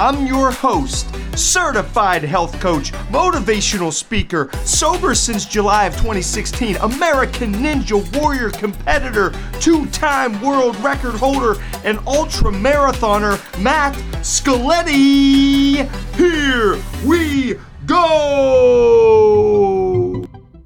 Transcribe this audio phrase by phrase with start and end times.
[0.00, 8.00] I'm your host, certified health coach, motivational speaker, sober since July of 2016, American Ninja
[8.18, 13.92] Warrior competitor, two time world record holder, and ultra marathoner, Matt
[14.22, 15.86] Scaletti.
[16.16, 19.10] Here we go!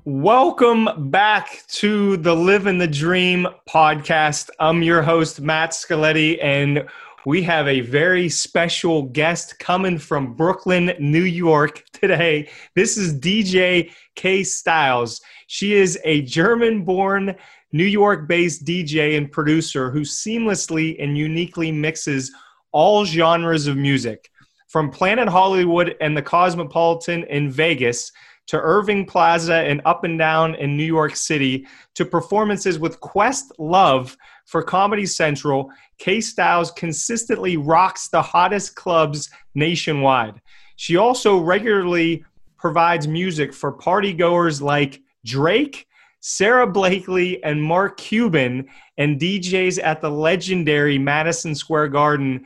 [0.05, 4.51] Welcome back to the Living the Dream podcast.
[4.61, 6.87] I'm your host, Matt Scaletti, and
[7.27, 12.51] we have a very special guest coming from Brooklyn, New York today.
[12.75, 15.21] This is DJ K Styles.
[15.47, 17.35] She is a German born,
[17.73, 22.31] New York based DJ and producer who seamlessly and uniquely mixes
[22.73, 24.31] all genres of music.
[24.69, 28.13] From Planet Hollywood and the Cosmopolitan in Vegas
[28.49, 34.17] to Irving Plaza and Up and Down in New York City to performances with Questlove
[34.45, 40.41] for Comedy Central, K Styles consistently rocks the hottest clubs nationwide.
[40.77, 42.25] She also regularly
[42.59, 45.87] provides music for party goers like Drake,
[46.21, 48.67] Sara Blakely, and Mark Cuban,
[48.99, 52.45] and DJs at the legendary Madison Square Garden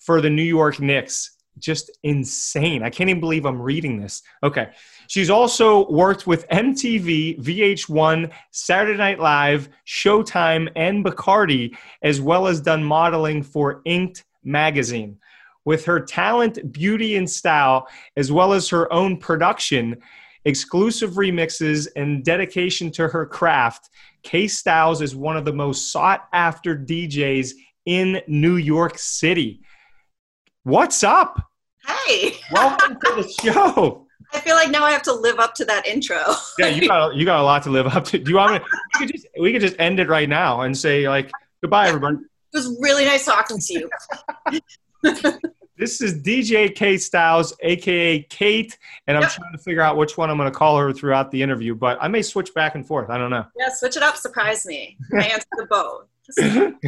[0.00, 1.36] for the New York Knicks.
[1.58, 2.82] Just insane.
[2.82, 4.22] I can't even believe I'm reading this.
[4.42, 4.68] Okay.
[5.08, 12.60] She's also worked with MTV, VH1, Saturday Night Live, Showtime, and Bacardi, as well as
[12.60, 15.18] done modeling for Inked magazine.
[15.64, 19.96] With her talent, beauty, and style, as well as her own production,
[20.44, 23.88] exclusive remixes, and dedication to her craft,
[24.22, 27.52] K Styles is one of the most sought after DJs
[27.86, 29.62] in New York City.
[30.64, 31.40] What's up?
[31.86, 32.36] Hey.
[32.52, 34.07] Welcome to the show.
[34.32, 36.22] I feel like now I have to live up to that intro.
[36.58, 38.18] yeah, you got you got a lot to live up to.
[38.18, 38.68] Do you want me?
[39.00, 41.30] We could just we could just end it right now and say like
[41.62, 42.16] goodbye, everybody.
[42.16, 43.90] It was really nice talking to you.
[45.76, 49.32] this is DJ Kate Styles, aka Kate, and I'm yep.
[49.32, 51.74] trying to figure out which one I'm going to call her throughout the interview.
[51.74, 53.10] But I may switch back and forth.
[53.10, 53.46] I don't know.
[53.58, 54.16] Yeah, switch it up.
[54.16, 54.96] Surprise me.
[55.14, 56.06] I answer the both.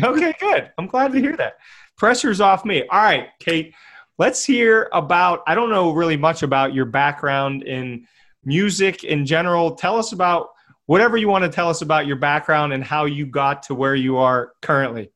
[0.05, 0.71] okay, good.
[0.77, 1.59] I'm glad to hear that.
[1.97, 2.83] Pressure's off me.
[2.89, 3.75] All right, Kate
[4.21, 8.07] let's hear about i don't know really much about your background in
[8.45, 9.73] music in general.
[9.73, 10.51] Tell us about
[10.87, 13.95] whatever you want to tell us about your background and how you got to where
[13.95, 15.11] you are currently.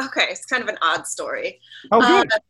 [0.00, 1.60] Okay it's kind of an odd story.
[1.92, 2.32] Oh good.
[2.32, 2.40] Um,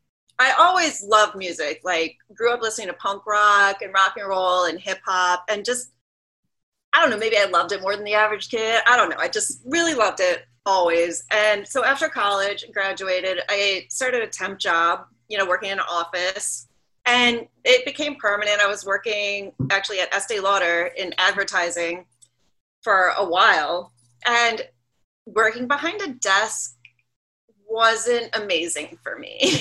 [0.41, 4.65] i always loved music like grew up listening to punk rock and rock and roll
[4.65, 5.93] and hip hop and just
[6.93, 8.83] i don't know maybe i loved it more than the average kid.
[8.85, 11.25] I don't know i just really loved it always.
[11.31, 15.85] And so after college graduated i started a temp job you know, working in an
[15.89, 16.69] office.
[17.07, 18.61] And it became permanent.
[18.61, 22.07] I was working actually at Estee Lauder in advertising
[22.83, 23.93] for a while.
[24.27, 24.63] And
[25.27, 26.77] working behind a desk
[27.69, 29.61] wasn't amazing for me.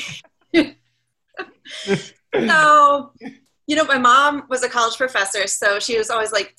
[2.34, 3.12] so,
[3.68, 6.56] you know, my mom was a college professor, so she was always like,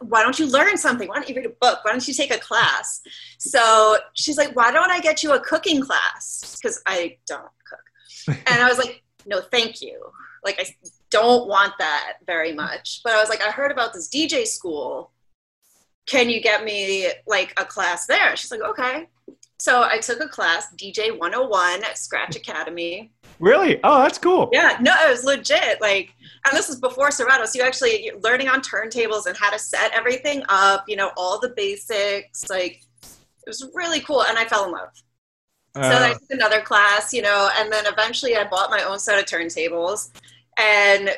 [0.00, 1.08] why don't you learn something?
[1.08, 1.78] Why don't you read a book?
[1.84, 3.00] Why don't you take a class?
[3.38, 6.58] So she's like, why don't I get you a cooking class?
[6.60, 7.48] Because I don't
[8.46, 10.00] and I was like, no, thank you.
[10.44, 10.66] Like, I
[11.10, 13.00] don't want that very much.
[13.04, 15.10] But I was like, I heard about this DJ school.
[16.06, 18.34] Can you get me like a class there?
[18.36, 19.08] She's like, okay.
[19.58, 23.12] So I took a class, DJ 101 at Scratch Academy.
[23.38, 23.78] Really?
[23.84, 24.48] Oh, that's cool.
[24.52, 25.80] Yeah, no, it was legit.
[25.80, 26.14] Like,
[26.46, 27.44] and this was before Serato.
[27.44, 31.38] So you actually learning on turntables and how to set everything up, you know, all
[31.38, 32.48] the basics.
[32.48, 34.24] Like, it was really cool.
[34.24, 34.88] And I fell in love
[35.74, 38.98] so uh, I took another class, you know, and then eventually I bought my own
[38.98, 40.10] set of turntables
[40.56, 41.10] and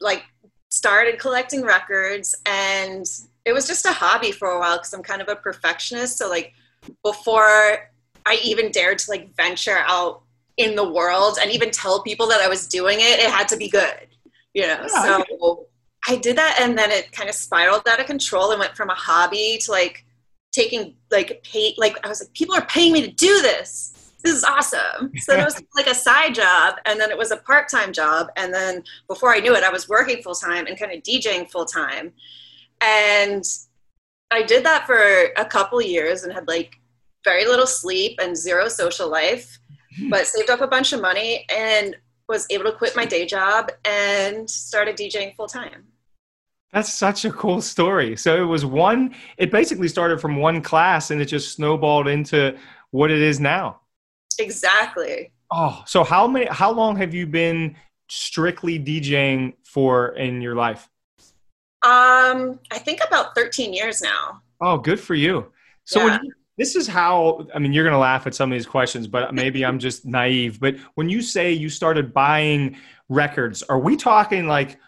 [0.00, 0.24] like
[0.70, 3.06] started collecting records and
[3.44, 6.18] it was just a hobby for a while because I'm kind of a perfectionist.
[6.18, 6.54] So like
[7.02, 7.90] before
[8.26, 10.22] I even dared to like venture out
[10.56, 13.56] in the world and even tell people that I was doing it, it had to
[13.56, 14.08] be good,
[14.54, 14.86] you know.
[14.92, 15.66] Yeah, so
[16.06, 18.88] I did that and then it kind of spiraled out of control and went from
[18.88, 20.04] a hobby to like
[20.50, 23.92] taking like pay like I was like people are paying me to do this
[24.22, 25.12] this is awesome.
[25.18, 28.28] So it was like a side job, and then it was a part time job,
[28.36, 31.50] and then before I knew it, I was working full time and kind of DJing
[31.50, 32.12] full time,
[32.80, 33.44] and
[34.30, 34.98] I did that for
[35.36, 36.76] a couple years and had like
[37.24, 39.58] very little sleep and zero social life,
[39.96, 40.10] hmm.
[40.10, 41.96] but saved up a bunch of money and
[42.28, 45.86] was able to quit my day job and started DJing full time.
[46.72, 48.16] That's such a cool story.
[48.16, 52.58] So it was one, it basically started from one class and it just snowballed into
[52.90, 53.80] what it is now.
[54.38, 55.32] Exactly.
[55.50, 56.46] Oh, so how many?
[56.46, 57.76] How long have you been
[58.08, 60.88] strictly DJing for in your life?
[61.84, 64.42] Um, I think about 13 years now.
[64.60, 65.52] Oh, good for you.
[65.84, 66.16] So Yeah.
[66.16, 69.06] when you, this is how I mean, you're gonna laugh at some of these questions,
[69.06, 70.58] but maybe I'm just naive.
[70.60, 72.76] But when you say you started buying
[73.08, 74.78] records, are we talking like?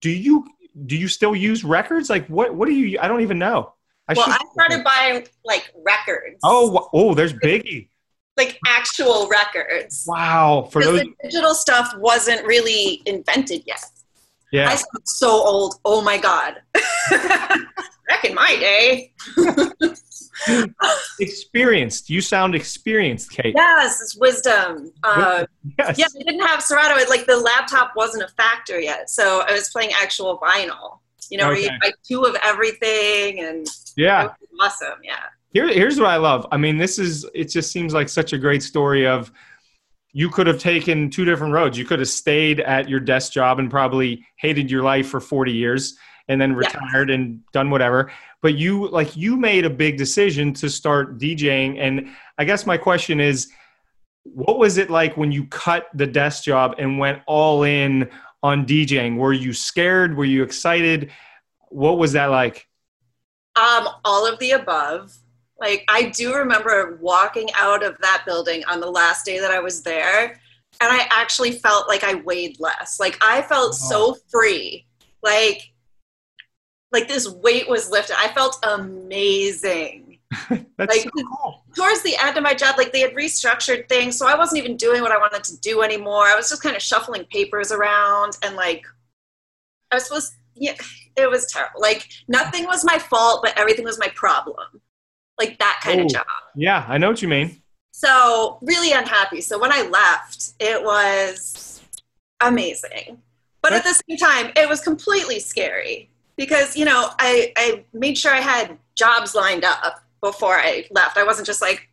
[0.00, 0.46] Do you
[0.86, 2.08] do you still use records?
[2.08, 2.54] Like what?
[2.54, 2.98] What do you?
[3.00, 3.74] I don't even know.
[4.08, 6.38] I well, should- I started buying like records.
[6.42, 7.89] Oh, oh, there's Biggie.
[8.36, 10.04] Like actual records.
[10.06, 10.68] Wow.
[10.70, 13.84] For those, the digital stuff wasn't really invented yet.
[14.52, 14.68] Yeah.
[14.68, 15.74] I sound so old.
[15.84, 16.56] Oh my god.
[17.10, 19.12] Back in my day.
[21.20, 22.10] experienced.
[22.10, 23.54] You sound experienced, Kate.
[23.56, 24.92] Yes, it's wisdom.
[25.02, 25.44] Uh,
[25.78, 25.98] Yes.
[25.98, 26.96] yeah, I didn't have Serato.
[26.98, 30.98] It, like the laptop wasn't a factor yet, so I was playing actual vinyl.
[31.30, 33.66] You know, where you buy two of everything, and
[33.96, 34.32] Yeah.
[34.60, 34.98] awesome.
[35.04, 35.18] Yeah.
[35.52, 36.46] Here, here's what I love.
[36.52, 39.32] I mean, this is, it just seems like such a great story of
[40.12, 41.76] you could have taken two different roads.
[41.78, 45.52] You could have stayed at your desk job and probably hated your life for 40
[45.52, 45.96] years
[46.28, 46.58] and then Yeah.
[46.58, 48.12] retired and done whatever.
[48.42, 51.78] But you, like, you made a big decision to start DJing.
[51.78, 53.50] And I guess my question is,
[54.22, 58.08] what was it like when you cut the desk job and went all in
[58.42, 59.16] on DJing?
[59.16, 60.16] Were you scared?
[60.16, 61.10] Were you excited?
[61.70, 62.68] What was that like?
[63.56, 65.16] Um, all of the above.
[65.60, 69.60] Like I do remember walking out of that building on the last day that I
[69.60, 70.40] was there,
[70.80, 72.98] and I actually felt like I weighed less.
[72.98, 74.16] Like I felt so oh.
[74.28, 74.86] free.
[75.22, 75.72] Like
[76.92, 78.16] like this weight was lifted.
[78.18, 80.18] I felt amazing.
[80.48, 81.64] That's Like- so cool.
[81.76, 84.76] Towards the end of my job, like they had restructured things, so I wasn't even
[84.76, 86.24] doing what I wanted to do anymore.
[86.24, 88.84] I was just kind of shuffling papers around and like
[89.92, 90.74] I was supposed yeah,
[91.16, 91.80] it was terrible.
[91.80, 94.80] Like nothing was my fault, but everything was my problem.
[95.40, 96.04] Like that kind Oh.
[96.04, 96.26] of job.
[96.54, 97.62] Yeah, I know what you mean.
[97.92, 99.40] So really unhappy.
[99.40, 101.80] So when I left, it was
[102.40, 103.20] amazing.
[103.62, 108.16] But at the same time, it was completely scary because, you know, I, I made
[108.16, 111.16] sure I had jobs lined up before I left.
[111.18, 111.88] I wasn't just like,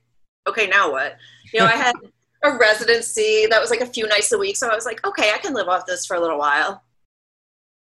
[0.48, 1.18] okay, now what?
[1.54, 1.94] You know, I had
[2.44, 4.56] a residency that was like a few nights a week.
[4.58, 6.84] So I was like, okay, I can live off this for a little while.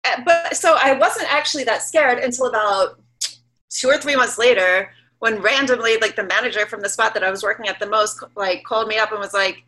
[0.06, 3.00] Uh, But so I wasn't actually that scared until about
[3.70, 7.30] two or three months later when randomly like the manager from the spot that I
[7.30, 9.62] was working at the most like called me up and was like,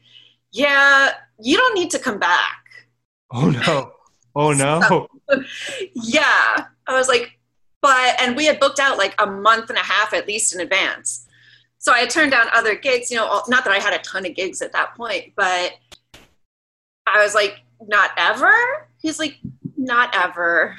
[0.52, 2.64] "Yeah, you don't need to come back."
[3.32, 3.92] Oh no.
[4.36, 5.08] Oh no.
[5.94, 6.66] Yeah.
[6.86, 7.38] I was like,
[7.82, 10.60] "But and we had booked out like a month and a half at least in
[10.60, 11.26] advance."
[11.78, 13.98] So I had turned down other gigs, you know, all- not that I had a
[13.98, 15.74] ton of gigs at that point, but
[17.06, 18.52] I was like, "Not ever?"
[19.00, 19.36] He's like,
[19.76, 20.76] "Not ever."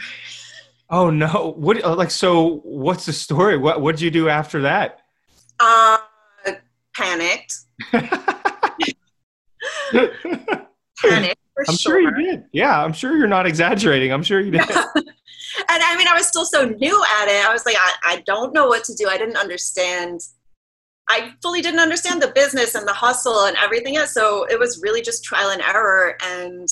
[0.90, 1.54] Oh no.
[1.58, 3.58] What uh, like so what's the story?
[3.58, 5.02] What what did you do after that?
[5.60, 5.98] Uh
[6.96, 7.56] panicked.
[11.02, 12.46] Panicked for I'm sure you did.
[12.52, 14.12] Yeah, I'm sure you're not exaggerating.
[14.12, 14.62] I'm sure you did.
[14.70, 15.06] and
[15.70, 17.46] I mean, I was still so new at it.
[17.46, 19.08] I was like, I, I don't know what to do.
[19.08, 20.22] I didn't understand.
[21.10, 24.14] I fully didn't understand the business and the hustle and everything else.
[24.14, 26.68] So it was really just trial and error and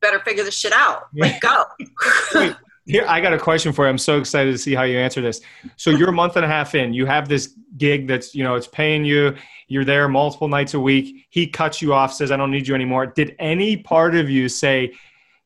[0.00, 1.08] better figure this shit out.
[1.14, 1.64] Like, go.
[2.34, 2.54] Wait,
[2.86, 3.90] here I got a question for you.
[3.90, 5.40] I'm so excited to see how you answer this.
[5.76, 6.92] So you're a month and a half in.
[6.92, 9.34] You have this gig that's, you know, it's paying you.
[9.68, 11.26] You're there multiple nights a week.
[11.30, 13.06] He cuts you off, says, I don't need you anymore.
[13.06, 14.92] Did any part of you say,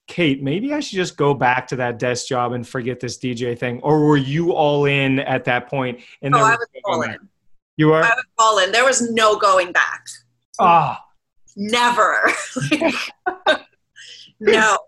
[0.07, 3.59] Kate, maybe I should just go back to that desk job and forget this DJ
[3.59, 3.81] thing?
[3.83, 6.01] Or were you all in at that point?
[6.23, 7.17] And oh, I was all in.
[7.77, 8.03] You are?
[8.03, 8.71] I was all in.
[8.71, 10.07] There was no going back.
[10.59, 11.05] Ah,
[11.57, 12.31] Never.
[14.41, 14.79] no.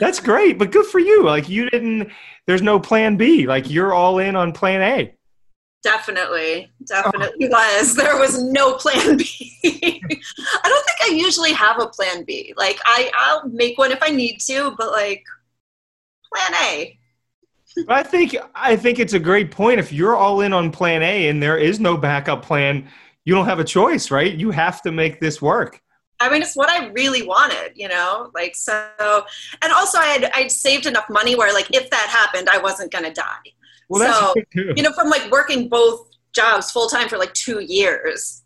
[0.00, 0.58] That's great.
[0.58, 1.24] But good for you.
[1.24, 2.10] Like you didn't,
[2.46, 3.46] there's no plan B.
[3.46, 5.14] Like you're all in on plan A.
[5.82, 7.94] Definitely, definitely was.
[7.96, 9.52] There was no plan B.
[9.64, 12.54] I don't think I usually have a plan B.
[12.56, 15.22] Like I, I'll make one if I need to, but like
[16.32, 16.98] plan A.
[17.86, 19.78] But I think I think it's a great point.
[19.78, 22.88] If you're all in on plan A and there is no backup plan,
[23.24, 24.34] you don't have a choice, right?
[24.34, 25.82] You have to make this work.
[26.20, 28.30] I mean, it's what I really wanted, you know.
[28.34, 28.80] Like so,
[29.62, 32.92] and also I had I'd saved enough money where like if that happened, I wasn't
[32.92, 33.52] gonna die.
[33.88, 34.34] Well, that's So.
[34.76, 38.42] You know, from like working both jobs full time for like two years.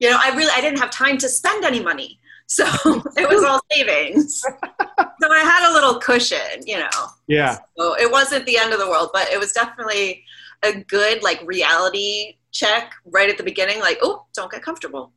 [0.00, 2.64] You know, I really I didn't have time to spend any money, so
[3.16, 4.40] it was all savings.
[4.40, 6.88] so I had a little cushion, you know.
[7.26, 10.24] yeah, So it wasn't the end of the world, but it was definitely
[10.62, 13.80] a good like reality check right at the beginning.
[13.80, 15.12] Like, oh, don't get comfortable.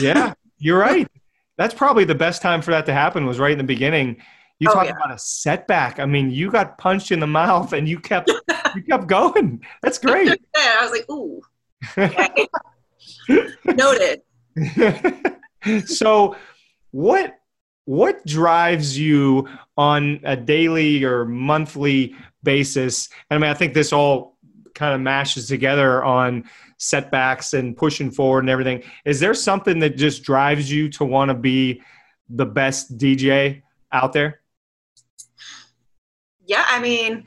[0.00, 1.08] yeah, you're right.
[1.56, 4.16] That's probably the best time for that to happen was right in the beginning.
[4.58, 4.92] You Oh, talk yeah.
[4.92, 5.98] about a setback.
[6.00, 8.30] I mean, you got punched in the mouth and you kept
[8.74, 9.62] you kept going.
[9.82, 10.28] That's great.
[10.28, 11.40] And I was like, ooh,
[11.98, 12.48] okay.
[13.74, 14.22] noted.
[15.86, 16.36] so,
[16.90, 17.38] what
[17.86, 23.08] what drives you on a daily or monthly basis?
[23.30, 24.38] And I mean, I think this all
[24.74, 26.44] kind of mashes together on
[26.78, 28.82] setbacks and pushing forward and everything.
[29.04, 31.82] Is there something that just drives you to want to be
[32.28, 33.62] the best DJ
[33.92, 34.40] out there?
[36.46, 37.26] Yeah, I mean,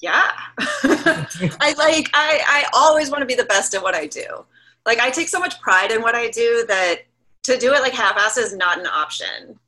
[0.00, 0.30] yeah.
[0.58, 4.44] I like I I always want to be the best at what I do.
[4.86, 7.02] Like I take so much pride in what I do that
[7.44, 9.58] to do it like half-ass is not an option.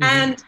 [0.00, 0.04] Mm-hmm.
[0.04, 0.44] And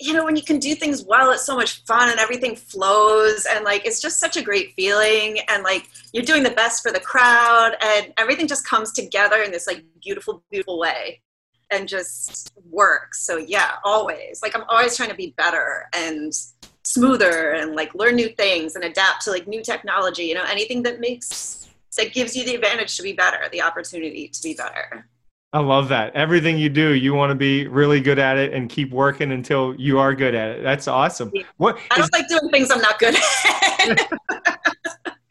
[0.00, 3.46] you know, when you can do things well, it's so much fun and everything flows
[3.50, 6.90] and like it's just such a great feeling and like you're doing the best for
[6.90, 11.20] the crowd and everything just comes together in this like beautiful, beautiful way
[11.70, 13.24] and just works.
[13.24, 14.42] So yeah, always.
[14.42, 16.32] Like I'm always trying to be better and
[16.82, 20.82] smoother and like learn new things and adapt to like new technology, you know, anything
[20.84, 25.06] that makes that gives you the advantage to be better, the opportunity to be better.
[25.52, 26.14] I love that.
[26.14, 29.74] Everything you do, you want to be really good at it and keep working until
[29.76, 30.62] you are good at it.
[30.62, 31.32] That's awesome.
[31.56, 34.12] What I don't is, like doing things I'm not good at.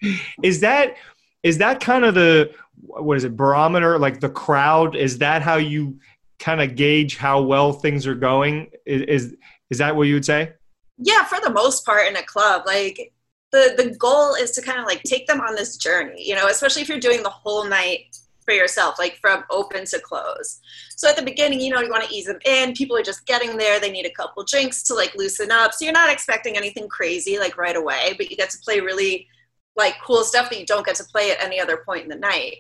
[0.43, 0.95] is that
[1.43, 5.55] is that kind of the what is it barometer like the crowd is that how
[5.55, 5.99] you
[6.39, 9.35] kind of gauge how well things are going is, is
[9.69, 10.53] is that what you would say
[10.97, 13.13] yeah for the most part in a club like
[13.51, 16.47] the the goal is to kind of like take them on this journey you know
[16.47, 18.17] especially if you're doing the whole night
[18.49, 20.59] for yourself, like from open to close.
[20.95, 22.73] So at the beginning, you know, you want to ease them in.
[22.73, 23.79] People are just getting there.
[23.79, 25.73] They need a couple drinks to like loosen up.
[25.73, 29.27] So you're not expecting anything crazy like right away, but you get to play really
[29.75, 32.15] like cool stuff that you don't get to play at any other point in the
[32.15, 32.55] night.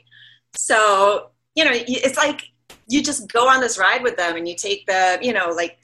[0.55, 2.43] So, you know, it's like
[2.87, 5.83] you just go on this ride with them and you take the, you know, like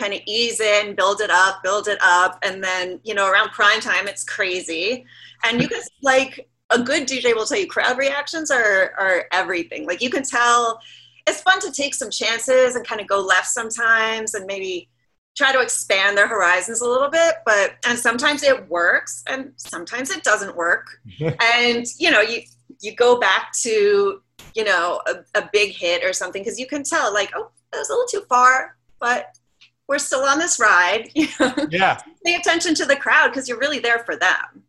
[0.00, 2.38] kind of ease in, build it up, build it up.
[2.44, 5.04] And then, you know, around prime time, it's crazy.
[5.44, 9.86] And you can like a good DJ will tell you crowd reactions are are everything.
[9.86, 10.80] Like you can tell
[11.26, 14.88] it's fun to take some chances and kind of go left sometimes and maybe
[15.36, 20.10] try to expand their horizons a little bit but and sometimes it works and sometimes
[20.10, 21.00] it doesn't work.
[21.54, 22.42] And you know you
[22.80, 24.22] you go back to
[24.54, 27.78] you know a, a big hit or something because you can tell like oh that
[27.78, 29.36] was a little too far but
[29.88, 31.10] we're still on this ride
[31.70, 31.98] yeah.
[32.24, 34.62] Pay attention to the crowd because you're really there for them.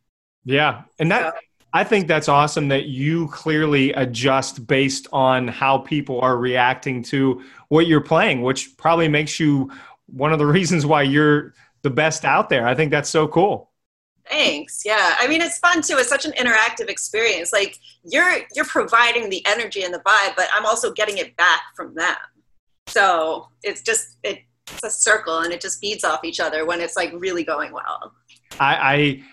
[0.46, 1.40] Yeah and that so,
[1.76, 7.44] I think that's awesome that you clearly adjust based on how people are reacting to
[7.70, 9.72] what you're playing, which probably makes you
[10.06, 12.68] one of the reasons why you're the best out there.
[12.68, 13.72] I think that's so cool.
[14.30, 14.84] Thanks.
[14.86, 15.16] Yeah.
[15.20, 15.98] I mean, it's fun too.
[15.98, 17.52] It's such an interactive experience.
[17.52, 21.62] Like you're you're providing the energy and the vibe, but I'm also getting it back
[21.76, 22.16] from them.
[22.88, 24.40] So it's just it's
[24.84, 28.14] a circle and it just feeds off each other when it's like really going well.
[28.60, 29.24] I, I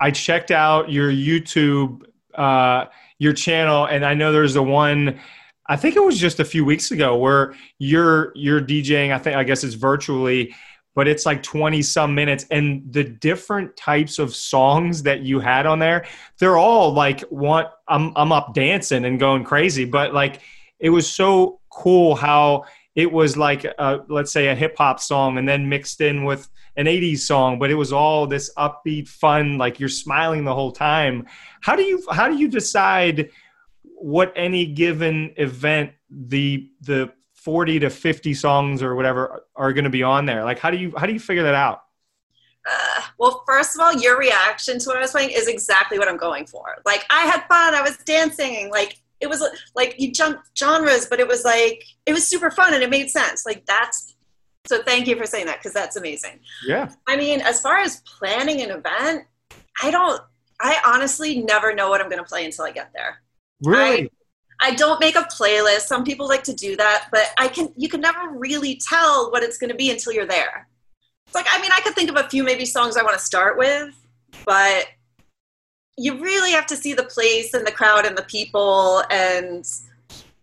[0.00, 2.02] I checked out your YouTube,
[2.34, 2.86] uh,
[3.18, 5.20] your channel, and I know there's the one.
[5.68, 9.12] I think it was just a few weeks ago where you're you're DJing.
[9.12, 10.54] I think I guess it's virtually,
[10.94, 15.66] but it's like 20 some minutes, and the different types of songs that you had
[15.66, 16.06] on there,
[16.38, 17.66] they're all like one.
[17.88, 20.40] I'm I'm up dancing and going crazy, but like
[20.80, 25.38] it was so cool how it was like a, let's say a hip hop song
[25.38, 29.58] and then mixed in with an 80s song but it was all this upbeat fun
[29.58, 31.26] like you're smiling the whole time
[31.60, 33.30] how do you how do you decide
[33.82, 39.90] what any given event the the 40 to 50 songs or whatever are going to
[39.90, 41.82] be on there like how do you how do you figure that out
[42.66, 46.08] uh, well, first of all, your reaction to what I was playing is exactly what
[46.08, 46.64] I'm going for.
[46.86, 47.74] Like, I had fun.
[47.74, 48.70] I was dancing.
[48.70, 49.42] Like, it was
[49.74, 53.08] like you jumped genres, but it was like it was super fun and it made
[53.10, 53.46] sense.
[53.46, 54.14] Like that's
[54.66, 56.40] so thank you for saying that because that's amazing.
[56.66, 56.90] Yeah.
[57.06, 59.24] I mean, as far as planning an event,
[59.82, 60.20] I don't.
[60.60, 63.20] I honestly never know what I'm going to play until I get there.
[63.64, 64.10] Really.
[64.60, 65.80] I, I don't make a playlist.
[65.80, 67.72] Some people like to do that, but I can.
[67.76, 70.68] You can never really tell what it's going to be until you're there.
[71.26, 73.24] It's like I mean, I could think of a few maybe songs I want to
[73.24, 73.94] start with,
[74.44, 74.86] but
[75.96, 79.66] you really have to see the place and the crowd and the people and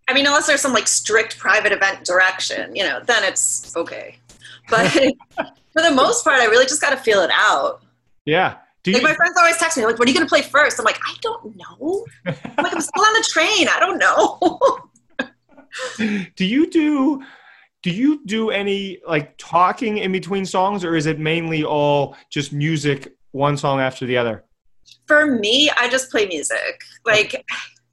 [0.08, 4.18] I mean, unless there's some like strict private event direction, you know, then it's okay.
[4.70, 4.90] But
[5.72, 7.82] for the most part, I really just got to feel it out.
[8.26, 8.58] Yeah.
[8.84, 10.80] Do like my friends always text me like, "What are you going to play first?
[10.80, 13.68] I'm like, "I don't know." I'm like, "I'm still on the train.
[13.68, 15.30] I don't know."
[16.36, 17.24] do you do?
[17.84, 22.54] Do you do any like talking in between songs, or is it mainly all just
[22.54, 24.44] music, one song after the other?
[25.08, 26.82] For me, I just play music.
[27.06, 27.46] Like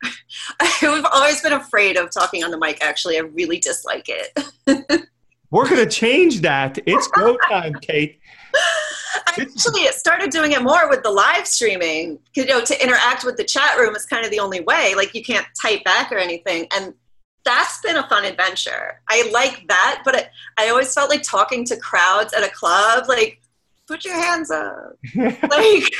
[0.61, 2.83] I've always been afraid of talking on the mic.
[2.83, 5.07] Actually, I really dislike it.
[5.51, 6.79] We're gonna change that.
[6.87, 8.21] It's go time, Kate.
[8.55, 12.19] I actually started doing it more with the live streaming.
[12.35, 14.95] You know, to interact with the chat room is kind of the only way.
[14.95, 16.67] Like you can't type back or anything.
[16.73, 16.95] And
[17.45, 19.01] that's been a fun adventure.
[19.09, 23.05] I like that, but it, I always felt like talking to crowds at a club,
[23.09, 23.41] like
[23.89, 25.93] put your hands up, like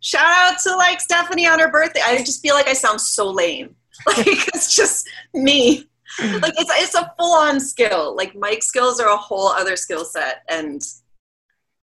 [0.00, 2.00] shout out to like Stephanie on her birthday.
[2.04, 3.74] I just feel like I sound so lame.
[4.06, 5.88] Like it's just me.
[6.20, 8.14] Like it's it's a full on skill.
[8.16, 10.82] Like mic skills are a whole other skill set, and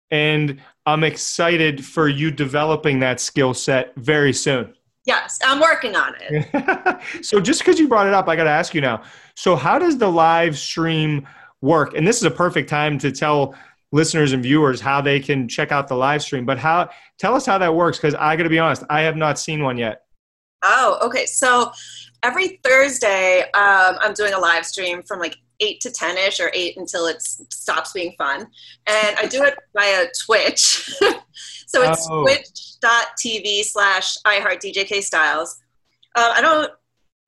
[0.09, 4.73] and I'm excited for you developing that skill set very soon.
[5.05, 6.99] Yes, I'm working on it.
[7.25, 9.03] so just because you brought it up, I got to ask you now.
[9.35, 11.25] So how does the live stream
[11.61, 11.93] work?
[11.95, 13.55] And this is a perfect time to tell
[13.91, 16.45] listeners and viewers how they can check out the live stream.
[16.45, 16.89] But how?
[17.17, 19.63] Tell us how that works because I got to be honest, I have not seen
[19.63, 20.03] one yet.
[20.63, 21.25] Oh, okay.
[21.25, 21.71] So
[22.23, 26.51] every Thursday, um, I'm doing a live stream from like eight to ten ish, or
[26.53, 28.47] eight until it stops being fun,
[28.85, 30.91] and I do it via Twitch.
[31.67, 32.23] so it's oh.
[32.23, 35.59] twitch.tv slash iHeartDJK Styles.
[36.15, 36.71] Uh, I don't.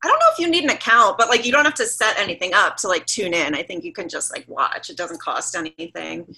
[0.03, 2.17] I don't know if you need an account, but like you don't have to set
[2.17, 3.53] anything up to like tune in.
[3.53, 4.89] I think you can just like watch.
[4.89, 6.33] It doesn't cost anything.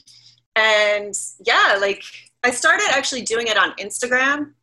[0.55, 1.13] And
[1.45, 2.03] yeah, like
[2.43, 4.53] I started actually doing it on Instagram,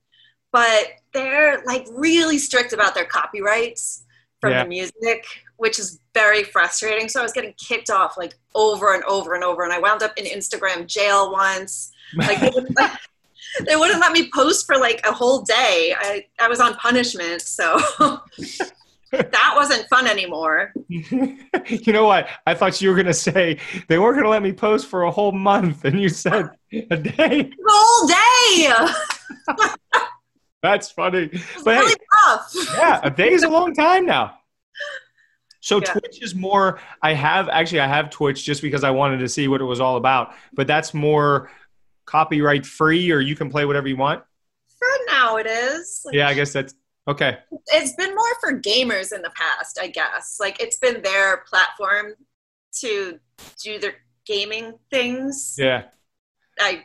[0.52, 4.04] but they're like really strict about their copyrights
[4.40, 4.64] from yeah.
[4.64, 5.24] the music,
[5.56, 7.08] which is very frustrating.
[7.08, 10.02] So I was getting kicked off like over and over and over, and I wound
[10.02, 11.92] up in Instagram jail once.
[12.16, 12.98] Like they wouldn't, let,
[13.66, 15.94] they wouldn't let me post for like a whole day.
[15.96, 17.80] I I was on punishment, so.
[19.12, 20.72] that wasn't fun anymore.
[20.88, 22.28] you know what?
[22.46, 25.04] I thought you were going to say they weren't going to let me post for
[25.04, 26.50] a whole month, and you said
[26.90, 27.50] a day.
[27.68, 29.68] The whole day.
[30.62, 31.28] That's funny.
[31.64, 34.38] but really hey, yeah, a day is a long time now.
[35.60, 35.92] So yeah.
[35.92, 36.80] Twitch is more.
[37.02, 39.80] I have actually I have Twitch just because I wanted to see what it was
[39.80, 40.34] all about.
[40.52, 41.50] But that's more
[42.06, 44.22] copyright free, or you can play whatever you want.
[44.78, 46.06] For now, it is.
[46.12, 46.74] Yeah, I guess that's
[47.08, 47.38] okay.
[47.68, 50.38] It's been more for gamers in the past, I guess.
[50.40, 52.14] Like it's been their platform
[52.80, 53.18] to
[53.62, 53.94] do their
[54.26, 55.56] gaming things.
[55.58, 55.84] Yeah.
[56.60, 56.84] I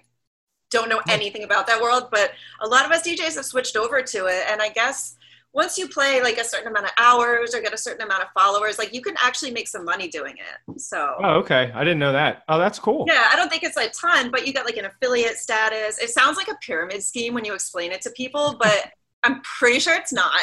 [0.71, 2.31] don't know anything about that world, but
[2.61, 4.43] a lot of us DJs have switched over to it.
[4.49, 5.15] And I guess
[5.53, 8.29] once you play like a certain amount of hours or get a certain amount of
[8.33, 10.81] followers, like you can actually make some money doing it.
[10.81, 11.71] So Oh, okay.
[11.75, 12.43] I didn't know that.
[12.49, 13.05] Oh, that's cool.
[13.07, 15.99] Yeah, I don't think it's a ton, but you get like an affiliate status.
[15.99, 18.91] It sounds like a pyramid scheme when you explain it to people, but
[19.23, 20.33] I'm pretty sure it's not.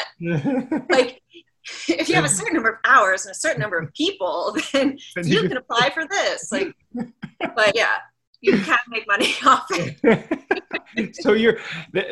[0.89, 1.21] like
[1.87, 4.97] if you have a certain number of hours and a certain number of people, then
[5.23, 6.51] you can apply for this.
[6.51, 6.75] Like
[7.55, 7.95] but yeah,
[8.41, 11.15] you can make money off it.
[11.21, 11.57] so you're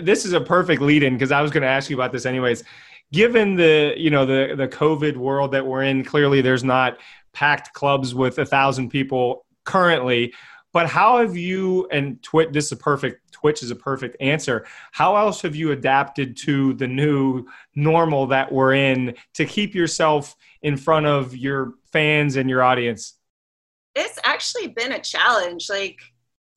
[0.02, 2.26] this is a perfect lead in because I was going to ask you about this
[2.26, 2.64] anyways.
[3.12, 7.00] Given the you know the the COVID world that we're in, clearly there's not
[7.34, 10.34] packed clubs with a thousand people currently.
[10.72, 12.50] But how have you and Twitch?
[12.52, 14.66] This is a perfect Twitch is a perfect answer.
[14.92, 20.36] How else have you adapted to the new normal that we're in to keep yourself
[20.62, 23.16] in front of your fans and your audience?
[23.96, 25.70] It's actually been a challenge.
[25.70, 26.00] Like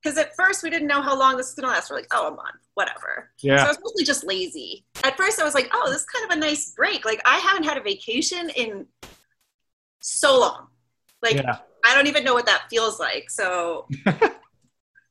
[0.02, 1.90] because at first we didn't know how long this is going to last.
[1.90, 3.30] We're like, oh, a month, whatever.
[3.38, 3.58] Yeah.
[3.58, 4.84] So I was mostly just lazy.
[5.04, 7.04] At first, I was like, oh, this is kind of a nice break.
[7.04, 8.86] Like I haven't had a vacation in
[10.00, 10.66] so long.
[11.22, 11.58] Like yeah.
[11.84, 13.30] I don't even know what that feels like.
[13.30, 13.86] So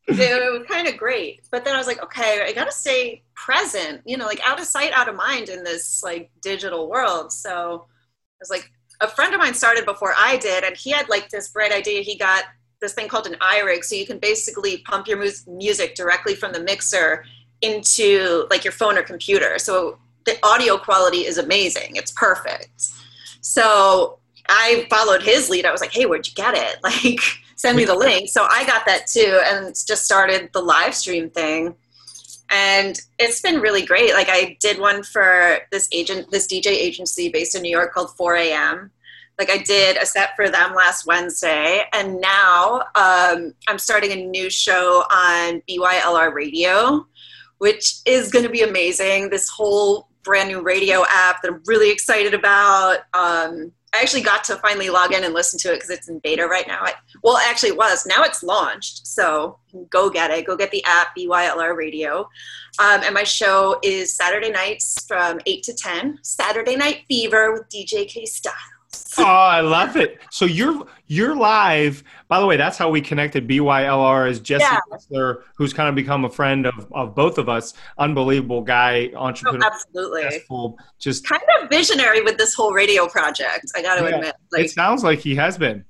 [0.08, 1.42] it was kind of great.
[1.52, 4.02] But then I was like, okay, I got to stay present.
[4.06, 7.32] You know, like out of sight, out of mind in this like digital world.
[7.32, 11.10] So I was like, a friend of mine started before I did, and he had
[11.10, 12.02] like this bright idea.
[12.02, 12.46] He got
[12.82, 16.52] this thing called an iRig, so you can basically pump your mu- music directly from
[16.52, 17.26] the mixer
[17.62, 19.58] into like your phone or computer.
[19.60, 21.96] So the audio quality is amazing.
[21.96, 22.90] It's perfect.
[23.42, 25.66] So I followed his lead.
[25.66, 26.78] I was like, "Hey, where'd you get it?
[26.84, 27.22] Like,
[27.62, 31.30] send me the link." So I got that too, and just started the live stream
[31.30, 31.76] thing.
[32.50, 34.14] And it's been really great.
[34.14, 38.16] Like I did one for this agent, this DJ agency based in New York called
[38.18, 38.92] 4 a.m
[39.42, 44.16] like I did a set for them last Wednesday, and now um, I'm starting a
[44.16, 47.08] new show on BYLR Radio,
[47.58, 49.32] which is going to be amazing.
[49.32, 53.00] This whole brand new radio app that I'm really excited about.
[53.16, 56.20] Um, I actually got to finally log in and listen to it because it's in
[56.20, 56.80] beta right now.
[56.82, 58.06] I, well, actually, it was.
[58.06, 59.58] Now it's launched, so
[59.90, 60.46] go get it.
[60.46, 62.30] Go get the app BYLR Radio.
[62.80, 66.20] Um, and my show is Saturday nights from 8 to 10.
[66.22, 68.54] Saturday Night Fever with DJ K Style
[69.18, 70.20] oh, I love it.
[70.30, 72.04] So you're you're live.
[72.28, 73.48] By the way, that's how we connected.
[73.48, 74.64] BYLR is Jesse
[75.10, 75.34] yeah.
[75.56, 77.74] who's kind of become a friend of, of both of us.
[77.98, 79.60] Unbelievable guy, oh, entrepreneur.
[79.64, 80.44] Oh, absolutely.
[81.00, 83.72] Just kind of visionary with this whole radio project.
[83.76, 84.36] I got to yeah, admit.
[84.52, 85.86] Like, it sounds like he has been.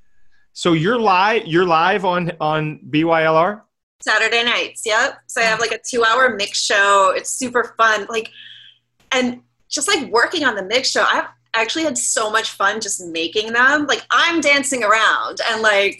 [0.53, 1.45] So you're live.
[1.45, 3.61] You're live on on BYLR.
[4.01, 4.83] Saturday nights.
[4.85, 5.19] Yep.
[5.27, 7.13] So I have like a two hour mix show.
[7.15, 8.07] It's super fun.
[8.09, 8.29] Like,
[9.11, 12.79] and just like working on the mix show, I've I actually had so much fun
[12.79, 13.85] just making them.
[13.87, 15.99] Like I'm dancing around and like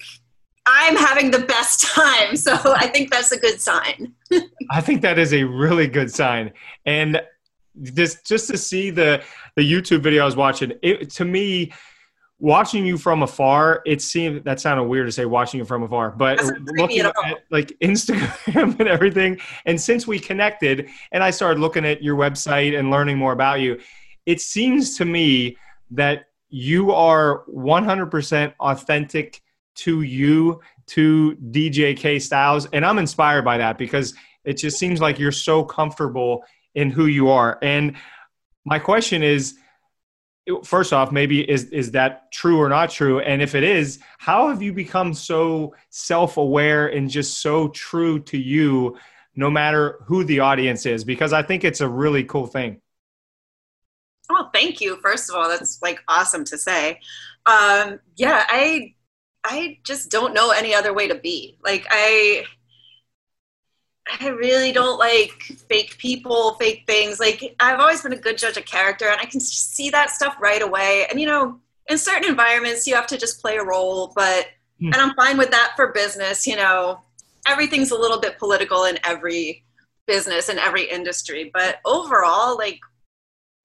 [0.65, 2.35] I'm having the best time.
[2.35, 4.13] So I think that's a good sign.
[4.71, 6.51] I think that is a really good sign.
[6.85, 7.21] And
[7.83, 9.23] just just to see the
[9.55, 11.71] the YouTube video I was watching, it to me
[12.39, 16.09] watching you from afar, it seemed that sounded weird to say watching you from afar,
[16.11, 16.41] but
[16.75, 19.39] looking at, at like Instagram and everything.
[19.65, 23.61] And since we connected and I started looking at your website and learning more about
[23.61, 23.79] you,
[24.25, 25.57] it seems to me
[25.91, 29.41] that you are 100% authentic
[29.73, 32.67] to you, to DJ K Styles.
[32.73, 36.43] And I'm inspired by that because it just seems like you're so comfortable
[36.75, 37.57] in who you are.
[37.61, 37.95] And
[38.65, 39.55] my question is,
[40.63, 44.49] first off maybe is is that true or not true and if it is how
[44.49, 48.97] have you become so self-aware and just so true to you
[49.35, 52.81] no matter who the audience is because i think it's a really cool thing
[54.29, 56.99] oh thank you first of all that's like awesome to say
[57.45, 58.93] um yeah i
[59.43, 62.43] i just don't know any other way to be like i
[64.19, 65.31] I really don't like
[65.69, 67.19] fake people, fake things.
[67.19, 70.35] Like I've always been a good judge of character, and I can see that stuff
[70.39, 71.05] right away.
[71.09, 74.47] And you know, in certain environments, you have to just play a role, but
[74.81, 74.87] mm.
[74.87, 76.45] and I'm fine with that for business.
[76.45, 76.99] You know,
[77.47, 79.63] everything's a little bit political in every
[80.07, 82.79] business in every industry, but overall, like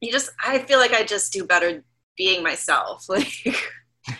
[0.00, 1.82] you just, I feel like I just do better
[2.16, 3.06] being myself.
[3.16, 3.56] Like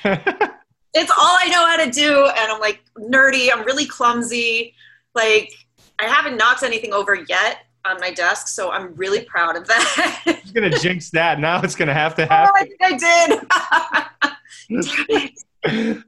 [0.96, 3.50] it's all I know how to do, and I'm like nerdy.
[3.52, 4.74] I'm really clumsy.
[5.14, 5.52] Like
[6.00, 10.24] I haven't knocked anything over yet on my desk, so I'm really proud of that.
[10.44, 11.38] You're gonna jinx that.
[11.38, 12.52] Now it's gonna have to happen.
[12.52, 12.96] Oh, I think I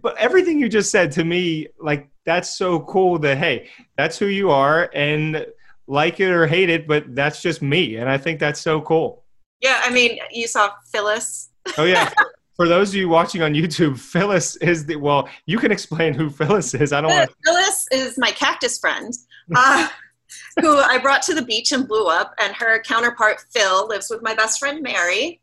[0.03, 3.17] but everything you just said to me, like that's so cool.
[3.17, 5.47] That hey, that's who you are, and
[5.89, 9.25] like it or hate it, but that's just me, and I think that's so cool.
[9.59, 11.49] Yeah, I mean, you saw Phyllis.
[11.77, 12.09] Oh yeah.
[12.55, 15.27] for those of you watching on YouTube, Phyllis is the well.
[15.47, 16.93] You can explain who Phyllis is.
[16.93, 17.31] I don't want.
[17.45, 19.13] Phyllis is my cactus friend,
[19.55, 19.87] uh,
[20.61, 24.21] who I brought to the beach and blew up, and her counterpart Phil lives with
[24.21, 25.41] my best friend Mary,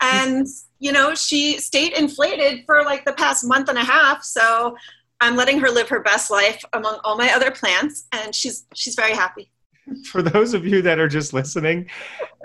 [0.00, 0.46] and
[0.78, 4.22] you know she stayed inflated for like the past month and a half.
[4.22, 4.76] So
[5.22, 8.94] I'm letting her live her best life among all my other plants, and she's she's
[8.94, 9.50] very happy
[10.10, 11.88] for those of you that are just listening,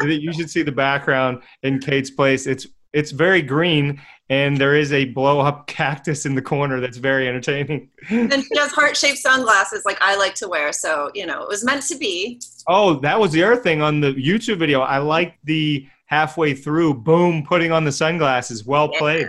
[0.01, 2.47] you should see the background in Kate's place.
[2.47, 4.01] It's it's very green
[4.31, 7.89] and there is a blow up cactus in the corner that's very entertaining.
[8.09, 10.71] and she has heart shaped sunglasses like I like to wear.
[10.71, 12.41] So, you know, it was meant to be.
[12.67, 14.81] Oh, that was the other thing on the YouTube video.
[14.81, 18.65] I like the halfway through, boom, putting on the sunglasses.
[18.65, 18.99] Well yeah.
[18.99, 19.27] played.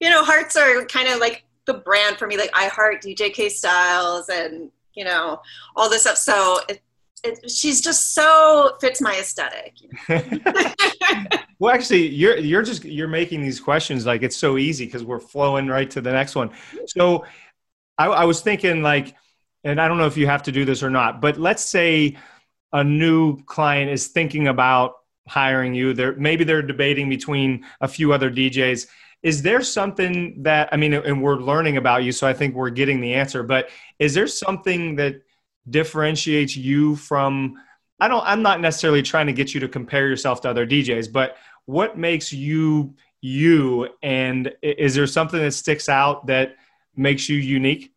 [0.00, 2.36] You know, hearts are kind of like the brand for me.
[2.36, 5.40] Like I heart DJK Styles and, you know,
[5.74, 6.18] all this stuff.
[6.18, 6.82] So it,
[7.24, 9.74] it, she's just so fits my aesthetic.
[11.58, 15.20] well, actually, you're you're just you're making these questions like it's so easy because we're
[15.20, 16.50] flowing right to the next one.
[16.86, 17.24] So,
[17.98, 19.14] I, I was thinking like,
[19.64, 22.16] and I don't know if you have to do this or not, but let's say
[22.72, 25.94] a new client is thinking about hiring you.
[25.94, 28.86] They're maybe they're debating between a few other DJs.
[29.22, 32.70] Is there something that I mean, and we're learning about you, so I think we're
[32.70, 33.42] getting the answer.
[33.42, 35.22] But is there something that
[35.68, 37.56] differentiates you from
[38.00, 41.12] I don't I'm not necessarily trying to get you to compare yourself to other DJs,
[41.12, 46.56] but what makes you you and is there something that sticks out that
[46.96, 47.92] makes you unique?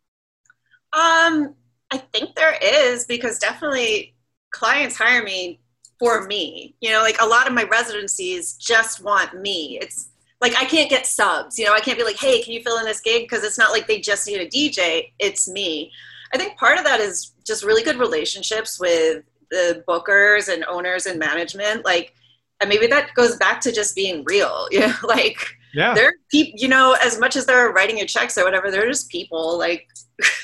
[0.92, 1.54] Um
[1.90, 4.14] I think there is because definitely
[4.50, 5.60] clients hire me
[5.98, 6.74] for me.
[6.80, 9.78] You know, like a lot of my residencies just want me.
[9.80, 11.58] It's like I can't get subs.
[11.58, 13.58] You know, I can't be like, "Hey, can you fill in this gig?" because it's
[13.58, 15.12] not like they just need a DJ.
[15.18, 15.92] It's me.
[16.32, 21.06] I think part of that is just really good relationships with the bookers and owners
[21.06, 21.84] and management.
[21.84, 22.14] Like,
[22.60, 24.68] and maybe that goes back to just being real.
[24.72, 25.38] You know, like
[25.74, 25.94] yeah.
[25.94, 26.58] they're people.
[26.58, 29.58] You know, as much as they're writing your checks or whatever, they're just people.
[29.58, 29.86] Like,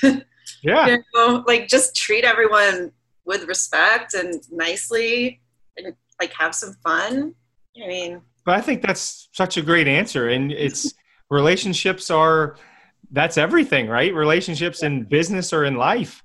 [0.63, 2.91] yeah, you know, like just treat everyone
[3.25, 5.41] with respect and nicely,
[5.77, 7.35] and like have some fun.
[7.81, 10.93] I mean, but I think that's such a great answer, and it's
[11.29, 12.57] relationships are
[13.11, 14.13] that's everything, right?
[14.13, 16.23] Relationships in business or in life.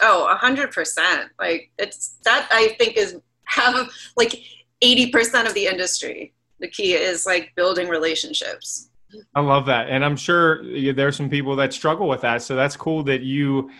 [0.00, 1.30] Oh, a hundred percent.
[1.38, 4.34] Like it's that I think is have like
[4.80, 6.32] eighty percent of the industry.
[6.60, 8.90] The key is like building relationships.
[9.34, 12.42] I love that, and I'm sure there's some people that struggle with that.
[12.42, 13.70] So that's cool that you.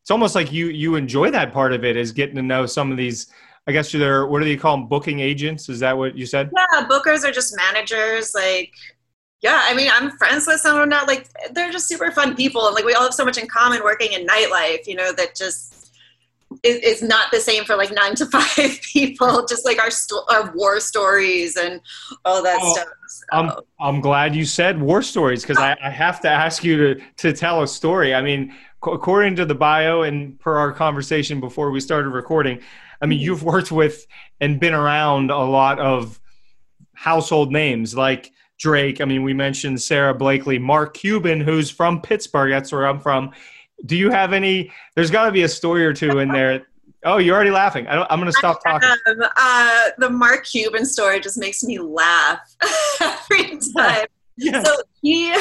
[0.00, 2.90] It's almost like you you enjoy that part of it is getting to know some
[2.90, 3.30] of these.
[3.66, 4.88] I guess you're what do they call them?
[4.88, 5.68] Booking agents?
[5.68, 6.50] Is that what you said?
[6.56, 8.34] Yeah, bookers are just managers.
[8.34, 8.72] Like
[9.42, 11.06] yeah, I mean, I'm friends with some of them now.
[11.06, 13.82] Like, they're just super fun people, and like we all have so much in common
[13.82, 14.86] working in nightlife.
[14.86, 15.70] You know, that just
[16.62, 19.46] is, is not the same for like nine to five people.
[19.46, 21.80] Just like our sto- our war stories and
[22.26, 22.88] all that Oh, stuff.
[23.08, 26.94] So- I'm I'm glad you said war stories because I, I have to ask you
[26.94, 28.14] to to tell a story.
[28.14, 32.60] I mean, co- according to the bio and per our conversation before we started recording,
[33.00, 33.24] I mean, mm-hmm.
[33.24, 34.06] you've worked with
[34.38, 36.20] and been around a lot of
[36.92, 39.00] household names like Drake.
[39.00, 42.50] I mean, we mentioned Sara Blakely, Mark Cuban, who's from Pittsburgh.
[42.50, 43.32] That's where I'm from.
[43.86, 44.70] Do you have any?
[44.94, 46.66] There's got to be a story or two in there.
[47.04, 47.86] Oh, you're already laughing.
[47.86, 48.88] I don't, I'm going to stop talking.
[49.06, 52.40] Um, uh, the Mark Cuban story just makes me laugh
[53.00, 54.06] every time.
[54.36, 54.62] Yeah.
[54.62, 55.34] So he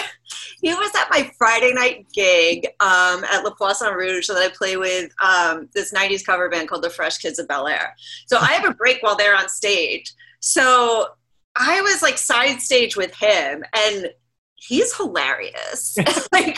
[0.62, 4.78] he was at my Friday night gig um, at La Poisson Rouge that I play
[4.78, 7.96] with um, this '90s cover band called the Fresh Kids of Bel Air.
[8.28, 10.14] So I have a break while they're on stage.
[10.40, 11.08] So
[11.56, 14.10] I was like side stage with him, and
[14.56, 15.98] he's hilarious.
[16.32, 16.58] like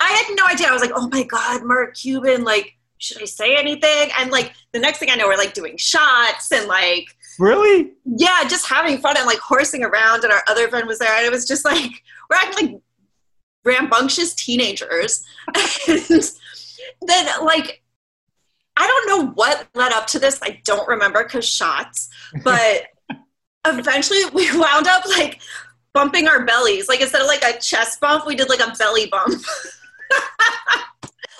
[0.00, 0.68] I had no idea.
[0.68, 2.74] I was like, oh my god, Mark Cuban, like.
[3.00, 4.10] Should I say anything?
[4.18, 7.06] And like the next thing I know, we're like doing shots and like
[7.38, 7.92] Really?
[8.04, 10.24] yeah, just having fun and like horsing around.
[10.24, 11.92] And our other friend was there, and it was just like
[12.28, 12.80] we're acting like
[13.64, 15.24] rambunctious teenagers.
[15.88, 16.22] and
[17.02, 17.82] then like
[18.76, 20.38] I don't know what led up to this.
[20.42, 22.08] I don't remember because shots,
[22.42, 22.82] but
[23.76, 25.40] eventually we wound up like
[25.92, 26.88] bumping our bellies.
[26.88, 29.34] Like instead of like a chest bump, we did like a belly bump.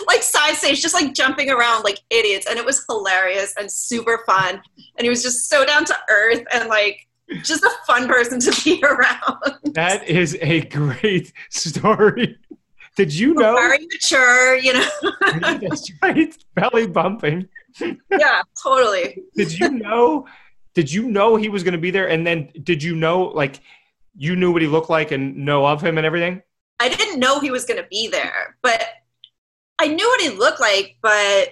[0.06, 2.46] like side stage, just like jumping around like idiots.
[2.48, 4.60] And it was hilarious and super fun.
[4.96, 7.06] And he was just so down to earth and like
[7.42, 9.74] just a fun person to be around.
[9.74, 12.38] That is a great story.
[12.96, 13.54] Did you know?
[13.54, 14.88] Very mature, you know.
[15.40, 16.36] That's right.
[16.54, 17.48] Belly bumping.
[18.10, 19.22] yeah, totally.
[19.36, 20.26] Did you know?
[20.78, 22.08] Did you know he was going to be there?
[22.08, 23.58] And then did you know, like,
[24.16, 26.40] you knew what he looked like and know of him and everything?
[26.78, 28.80] I didn't know he was going to be there, but
[29.80, 30.94] I knew what he looked like.
[31.02, 31.48] But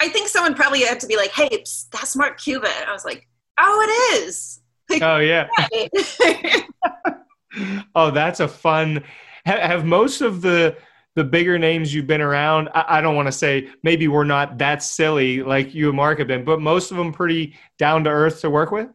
[0.00, 3.04] I think someone probably had to be like, "Hey, psst, that's Mark Cuban." I was
[3.04, 3.28] like,
[3.60, 4.62] "Oh, it is."
[5.02, 5.48] Oh yeah.
[7.94, 9.04] Oh, that's a fun.
[9.46, 10.78] ha- Have most of the
[11.16, 12.68] the bigger names you've been around?
[12.74, 16.18] I, I don't want to say maybe we're not that silly like you and Mark
[16.20, 18.88] have been, but most of them pretty down to earth to work with.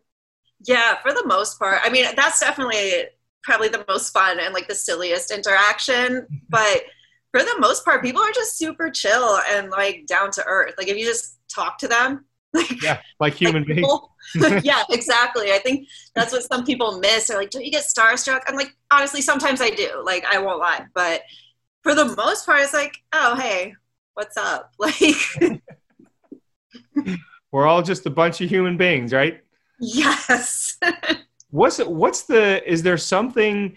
[0.67, 1.79] yeah, for the most part.
[1.83, 3.05] I mean, that's definitely
[3.43, 6.27] probably the most fun and like the silliest interaction.
[6.31, 6.35] Mm-hmm.
[6.49, 6.83] But
[7.31, 10.75] for the most part, people are just super chill and like down to earth.
[10.77, 13.99] Like if you just talk to them, like Yeah, like human like, beings.
[14.63, 15.51] yeah, exactly.
[15.51, 17.27] I think that's what some people miss.
[17.27, 20.03] They're like, "Don't you get starstruck?" I'm like, honestly, sometimes I do.
[20.05, 21.21] Like, I won't lie, but
[21.83, 23.75] for the most part, it's like, "Oh, hey,
[24.13, 25.61] what's up?" Like,
[27.51, 29.41] We're all just a bunch of human beings, right?
[29.79, 30.77] yes,
[31.49, 33.75] what's what's the is there something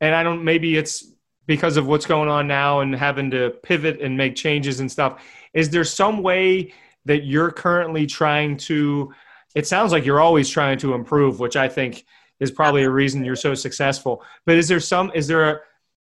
[0.00, 1.12] and i don't maybe it's
[1.46, 5.22] because of what's going on now and having to pivot and make changes and stuff
[5.54, 6.72] is there some way
[7.06, 9.10] that you're currently trying to
[9.54, 12.04] it sounds like you're always trying to improve which i think
[12.40, 15.60] is probably a reason you're so successful but is there some is there a,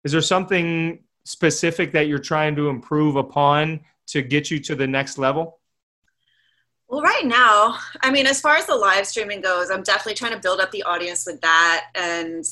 [0.03, 4.87] is there something specific that you're trying to improve upon to get you to the
[4.87, 5.59] next level
[6.87, 10.33] Well, right now, I mean, as far as the live streaming goes, I'm definitely trying
[10.33, 11.85] to build up the audience with that.
[11.93, 12.43] And,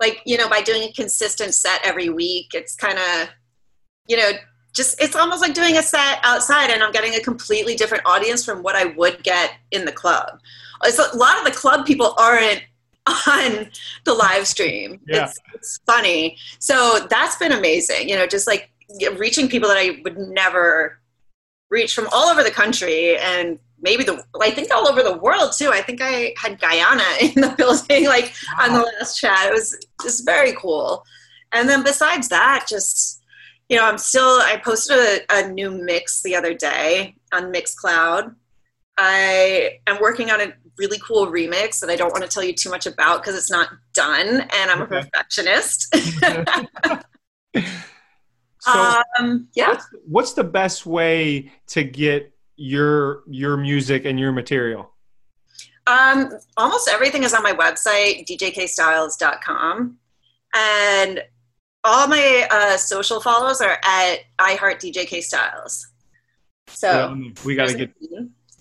[0.00, 3.28] like, you know, by doing a consistent set every week, it's kind of,
[4.08, 4.30] you know,
[4.74, 8.44] just it's almost like doing a set outside and I'm getting a completely different audience
[8.44, 10.40] from what I would get in the club.
[10.82, 12.62] It's a lot of the club people aren't
[13.06, 13.70] on
[14.04, 15.00] the live stream.
[15.06, 15.24] Yeah.
[15.24, 16.38] It's, it's funny.
[16.58, 18.70] So that's been amazing, you know, just like
[19.16, 20.98] reaching people that I would never
[21.70, 25.52] reach from all over the country and maybe the I think all over the world
[25.56, 25.70] too.
[25.72, 29.48] I think I had Guyana in the building like on the last chat.
[29.48, 31.04] It was just very cool.
[31.52, 33.22] And then besides that, just
[33.68, 38.34] you know, I'm still I posted a, a new mix the other day on Mixcloud.
[38.96, 42.52] I am working on a really cool remix that I don't want to tell you
[42.52, 45.94] too much about because it's not done and I'm a perfectionist.
[48.60, 49.68] so um, yeah.
[49.68, 54.92] what's, what's the best way to get your your music and your material
[55.86, 59.98] Um, almost everything is on my website, djkstyles.com.
[60.56, 61.22] And
[61.82, 65.86] all my uh, social follows are at iHeartDJKStyles.
[66.68, 67.90] So Yeah, we got to get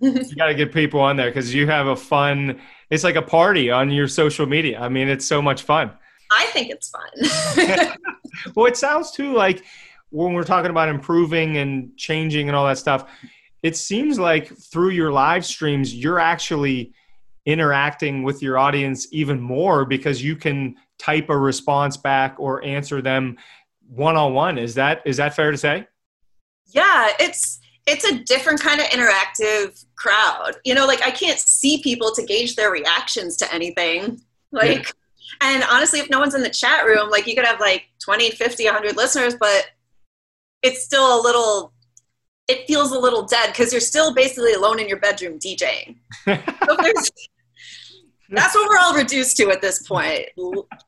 [0.30, 2.60] you got to get people on there because you have a fun.
[2.90, 4.80] It's like a party on your social media.
[4.80, 5.92] I mean, it's so much fun.
[6.32, 7.98] I think it's fun.
[8.56, 9.64] Well, it sounds too like
[10.10, 13.10] when we're talking about improving and changing and all that stuff.
[13.62, 16.94] It seems like through your live streams, you're actually
[17.46, 23.02] interacting with your audience even more because you can type a response back or answer
[23.02, 23.38] them
[23.88, 24.58] one on one.
[24.58, 25.88] Is that is that fair to say?
[26.74, 30.54] yeah, it's it's a different kind of interactive crowd.
[30.64, 34.22] You know, like I can't see people to gauge their reactions to anything.
[34.52, 34.94] Like,
[35.42, 35.54] yeah.
[35.54, 38.32] and honestly, if no one's in the chat room, like you could have like 20,
[38.32, 39.72] 50, 100 listeners, but
[40.62, 41.74] it's still a little,
[42.48, 45.98] it feels a little dead because you're still basically alone in your bedroom DJing.
[46.26, 46.36] so
[48.30, 50.30] that's what we're all reduced to at this point.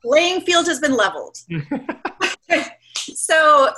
[0.02, 1.36] Playing field has been leveled.
[2.94, 3.70] so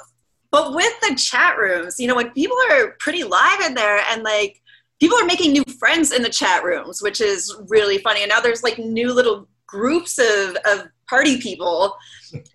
[0.50, 4.22] but with the chat rooms, you know, when people are pretty live in there and
[4.22, 4.61] like
[5.00, 8.22] people are making new friends in the chat rooms, which is really funny.
[8.22, 11.94] And now there's like new little groups of, of party people.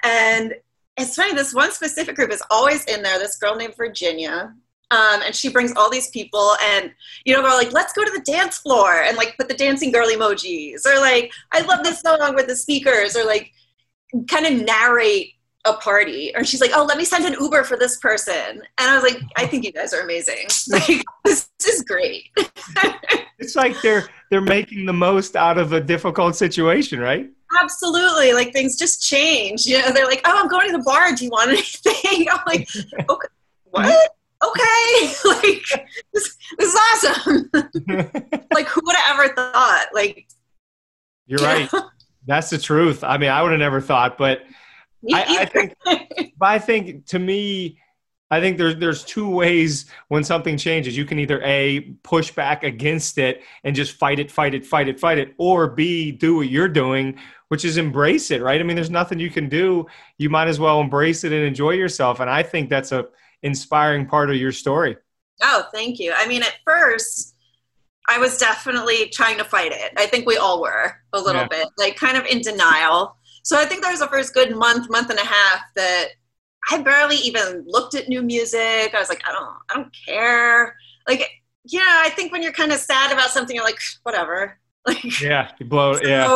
[0.03, 0.53] And
[0.97, 4.53] it's funny, this one specific group is always in there, this girl named Virginia.
[4.91, 6.91] Um, and she brings all these people and
[7.25, 9.91] you know they're like let's go to the dance floor and like put the dancing
[9.91, 13.51] girl emojis or like i love this song with the speakers or like
[14.29, 15.32] kind of narrate
[15.65, 16.33] a party.
[16.35, 18.61] And she's like oh let me send an uber for this person.
[18.77, 20.47] And i was like i think you guys are amazing.
[20.69, 22.29] Like this is great.
[23.39, 27.29] It's like they're they're making the most out of a difficult situation right?
[27.61, 28.31] Absolutely.
[28.31, 29.65] Like things just change.
[29.65, 31.13] You know they're like oh i'm going to the bar.
[31.13, 31.49] Do you want
[31.85, 32.27] anything?
[32.29, 32.69] I'm like
[33.09, 33.27] okay.
[33.65, 34.11] What?
[34.43, 35.13] Okay.
[35.25, 35.63] Like
[36.13, 37.49] this, this is awesome.
[38.53, 39.87] Like who would have ever thought?
[39.93, 40.27] Like
[41.25, 41.69] you're right.
[42.25, 43.03] That's the truth.
[43.03, 44.41] I mean i would have never thought but
[45.11, 45.75] I, I, think,
[46.37, 47.79] but I think to me,
[48.31, 50.97] I think there's there's two ways when something changes.
[50.97, 54.87] You can either a push back against it and just fight it, fight it, fight
[54.87, 58.41] it, fight it, or b do what you're doing, which is embrace it.
[58.41, 58.59] Right?
[58.59, 59.85] I mean, there's nothing you can do.
[60.17, 62.21] You might as well embrace it and enjoy yourself.
[62.21, 63.05] And I think that's a
[63.43, 64.97] inspiring part of your story.
[65.41, 66.13] Oh, thank you.
[66.15, 67.35] I mean, at first,
[68.09, 69.93] I was definitely trying to fight it.
[69.97, 71.47] I think we all were a little yeah.
[71.47, 73.17] bit, like kind of in denial.
[73.43, 76.09] So I think there was a first good month, month and a half that
[76.71, 78.93] I barely even looked at new music.
[78.93, 80.75] I was like, I don't, I don't care.
[81.07, 81.29] Like,
[81.65, 84.59] yeah, I think when you're kind of sad about something, you're like, whatever.
[84.85, 85.93] Like, yeah, you blow.
[85.93, 86.27] So, yeah.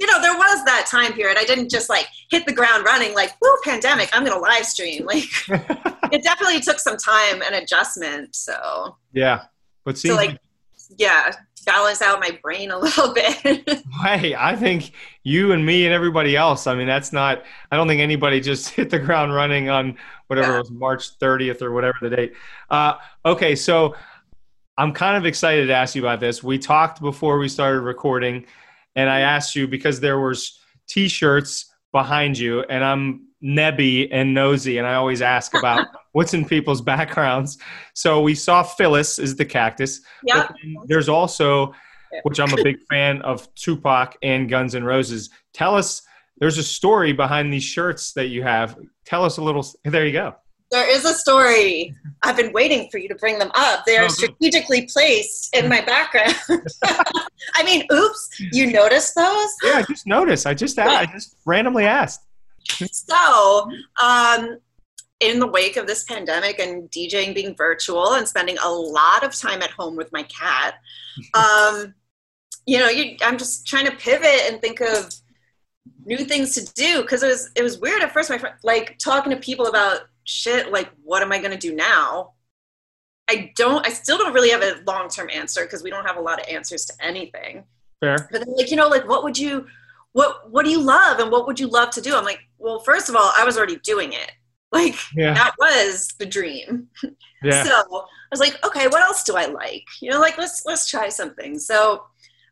[0.00, 1.36] You know, there was that time period.
[1.38, 4.64] I didn't just like hit the ground running, like, whoo, pandemic, I'm going to live
[4.64, 5.04] stream.
[5.04, 5.24] Like,
[6.10, 8.34] it definitely took some time and adjustment.
[8.34, 9.42] So, yeah.
[9.84, 10.38] But see, so, like,
[10.96, 11.32] yeah,
[11.64, 13.82] balance out my brain a little bit.
[14.02, 14.92] hey, I think
[15.22, 16.66] you and me and everybody else.
[16.66, 17.44] I mean, that's not.
[17.70, 19.96] I don't think anybody just hit the ground running on
[20.26, 20.58] whatever yeah.
[20.58, 22.32] was March 30th or whatever the date.
[22.68, 22.94] Uh,
[23.24, 23.94] okay, so
[24.78, 26.42] I'm kind of excited to ask you about this.
[26.42, 28.46] We talked before we started recording,
[28.96, 34.78] and I asked you because there was T-shirts behind you, and I'm nebby and nosy,
[34.78, 37.58] and I always ask about what's in people's backgrounds.
[37.94, 40.00] So we saw Phyllis is the cactus.
[40.24, 40.48] Yeah.
[40.86, 41.74] There's also,
[42.22, 45.30] which I'm a big fan of Tupac and Guns N' Roses.
[45.52, 46.02] Tell us,
[46.38, 48.78] there's a story behind these shirts that you have.
[49.04, 49.66] Tell us a little.
[49.84, 50.34] There you go.
[50.70, 51.94] There is a story.
[52.22, 53.84] I've been waiting for you to bring them up.
[53.86, 56.36] They are oh, strategically placed in my background.
[57.54, 59.50] I mean, oops, you noticed those?
[59.64, 60.46] Yeah, I just noticed.
[60.46, 62.20] I just I just randomly asked.
[62.92, 63.68] So,
[64.00, 64.58] um,
[65.20, 69.34] in the wake of this pandemic and DJing being virtual and spending a lot of
[69.34, 70.74] time at home with my cat,
[71.34, 71.94] um,
[72.66, 75.14] you know, you, I'm just trying to pivot and think of
[76.04, 78.30] new things to do because it was it was weird at first.
[78.30, 81.74] My friend, like talking to people about shit, like what am I going to do
[81.74, 82.32] now?
[83.28, 83.86] I don't.
[83.86, 86.40] I still don't really have a long term answer because we don't have a lot
[86.40, 87.64] of answers to anything.
[88.00, 88.16] Fair.
[88.30, 89.66] But then, like you know, like what would you,
[90.12, 92.16] what what do you love and what would you love to do?
[92.16, 94.32] I'm like, well, first of all, I was already doing it.
[94.72, 95.34] Like yeah.
[95.34, 96.88] that was the dream.
[97.42, 97.64] Yeah.
[97.64, 99.84] So I was like, okay, what else do I like?
[100.00, 101.58] You know, like let's let's try something.
[101.58, 102.04] So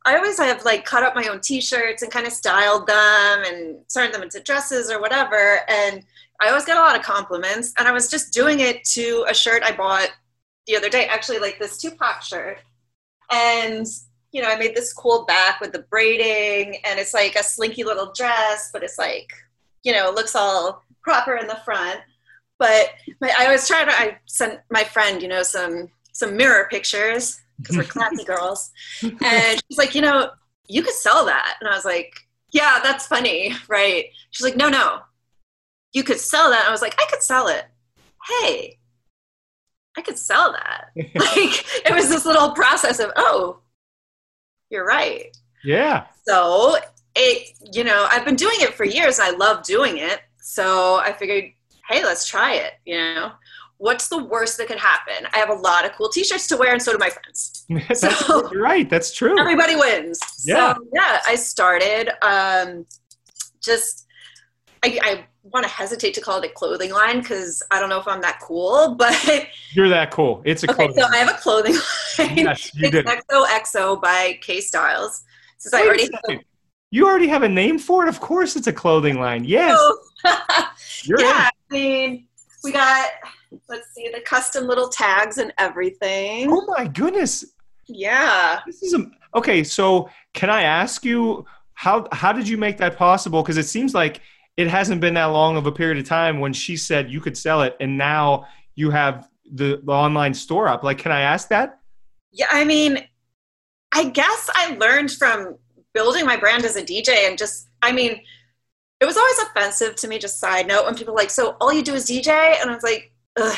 [0.04, 3.76] I always have like cut up my own t-shirts and kind of styled them and
[3.92, 5.60] turned them into dresses or whatever.
[5.68, 6.02] And
[6.40, 7.72] I always get a lot of compliments.
[7.78, 10.10] And I was just doing it to a shirt I bought
[10.66, 12.58] the other day, actually like this Tupac shirt.
[13.30, 13.86] And
[14.32, 17.84] you know, I made this cool back with the braiding and it's like a slinky
[17.84, 19.30] little dress, but it's like,
[19.82, 22.00] you know, it looks all proper in the front.
[22.58, 22.90] But
[23.20, 23.92] my, I was trying to.
[23.92, 28.70] I sent my friend, you know, some some mirror pictures because we're classy girls,
[29.02, 30.30] and she's like, you know,
[30.66, 32.12] you could sell that, and I was like,
[32.52, 34.06] yeah, that's funny, right?
[34.30, 35.00] She's like, no, no,
[35.92, 36.60] you could sell that.
[36.60, 37.64] And I was like, I could sell it.
[38.28, 38.78] Hey,
[39.96, 40.86] I could sell that.
[40.96, 43.60] like it was this little process of, oh,
[44.70, 45.36] you're right.
[45.64, 46.06] Yeah.
[46.26, 46.76] So
[47.14, 49.18] it, you know, I've been doing it for years.
[49.18, 50.20] I love doing it.
[50.40, 51.52] So I figured,
[51.88, 52.74] hey, let's try it.
[52.84, 53.32] You know,
[53.78, 55.26] what's the worst that could happen?
[55.32, 57.66] I have a lot of cool T-shirts to wear, and so do my friends.
[58.00, 58.88] so, you're right.
[58.88, 59.38] That's true.
[59.38, 60.20] Everybody wins.
[60.44, 60.74] Yeah.
[60.74, 62.86] So yeah, I started um,
[63.60, 64.06] just
[64.84, 67.98] I, I want to hesitate to call it a clothing line because I don't know
[67.98, 70.42] if I'm that cool, but you're that cool.
[70.44, 70.92] It's a okay.
[70.92, 71.74] So I have a clothing
[72.18, 72.36] line.
[72.36, 73.06] Yes, you it's did.
[73.06, 75.24] XOXO by K Styles.
[75.58, 76.40] Since I already have
[76.90, 78.08] you already have a name for it.
[78.08, 79.44] Of course, it's a clothing line.
[79.44, 79.78] Yes.
[81.10, 81.14] Oh.
[81.20, 81.26] yeah, in.
[81.26, 82.26] I mean,
[82.64, 83.10] we got
[83.68, 86.50] let's see the custom little tags and everything.
[86.50, 87.44] Oh my goodness.
[87.86, 88.60] Yeah.
[88.66, 89.62] This is a, okay.
[89.64, 93.42] So, can I ask you how how did you make that possible?
[93.42, 94.20] Because it seems like
[94.56, 97.38] it hasn't been that long of a period of time when she said you could
[97.38, 100.82] sell it, and now you have the, the online store up.
[100.82, 101.80] Like, can I ask that?
[102.32, 103.06] Yeah, I mean,
[103.92, 105.56] I guess I learned from
[105.94, 108.20] building my brand as a DJ and just, I mean,
[109.00, 111.82] it was always offensive to me, just side note, when people like, so all you
[111.82, 112.28] do is DJ?
[112.60, 113.56] And I was like, ugh.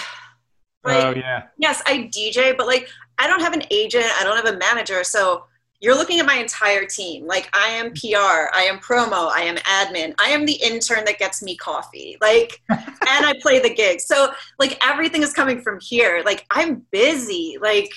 [0.83, 1.45] Like, oh, yeah.
[1.59, 2.89] Yes, I DJ, but like,
[3.19, 5.05] I don't have an agent, I don't have a manager.
[5.05, 5.45] So
[5.81, 7.27] you're looking at my entire team.
[7.27, 11.19] Like, I am PR, I am promo, I am admin, I am the intern that
[11.19, 12.17] gets me coffee.
[12.21, 12.87] Like, and
[13.27, 14.07] I play the gigs.
[14.07, 16.23] So, like, everything is coming from here.
[16.25, 17.57] Like, I'm busy.
[17.61, 17.91] Like,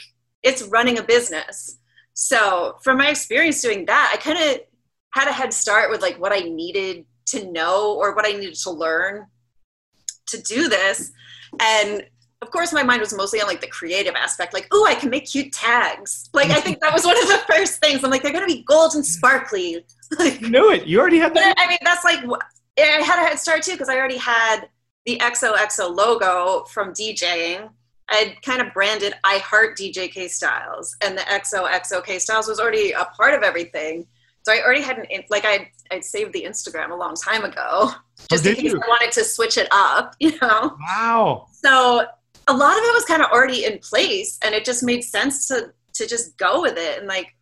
[0.43, 1.77] it's running a business.
[2.13, 4.61] So, from my experience doing that, I kind of
[5.13, 8.55] had a head start with like what I needed to know or what I needed
[8.55, 9.27] to learn
[10.27, 11.11] to do this.
[11.59, 12.03] And
[12.41, 15.09] of course, my mind was mostly on like the creative aspect, like, oh, I can
[15.09, 16.29] make cute tags.
[16.33, 18.03] Like, I think that was one of the first things.
[18.03, 19.85] I'm like, they're gonna be gold and sparkly.
[20.19, 20.85] Like, you knew it.
[20.85, 21.55] You already had that.
[21.57, 22.19] I mean, that's like,
[22.77, 24.67] I had a head start too because I already had
[25.07, 27.67] the XOXO logo from DJing.
[28.09, 32.59] I kind of branded I Heart DJ K Styles, and the XOXO K Styles was
[32.59, 34.05] already a part of everything.
[34.43, 37.55] So I already had an like I I'd saved the Instagram a long time ago,
[37.61, 38.81] oh, just oh, in case you?
[38.81, 40.77] I wanted to switch it up, you know.
[40.79, 41.47] Wow.
[41.51, 42.05] So
[42.47, 45.47] a lot of it was kind of already in place, and it just made sense
[45.47, 46.99] to to just go with it.
[46.99, 47.35] And like,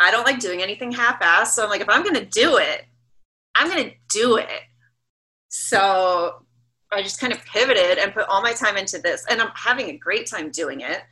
[0.00, 2.84] I don't like doing anything half-assed, so I'm like, if I'm gonna do it,
[3.54, 4.62] I'm gonna do it.
[5.48, 6.42] So
[6.90, 9.90] I just kind of pivoted and put all my time into this, and I'm having
[9.90, 11.02] a great time doing it.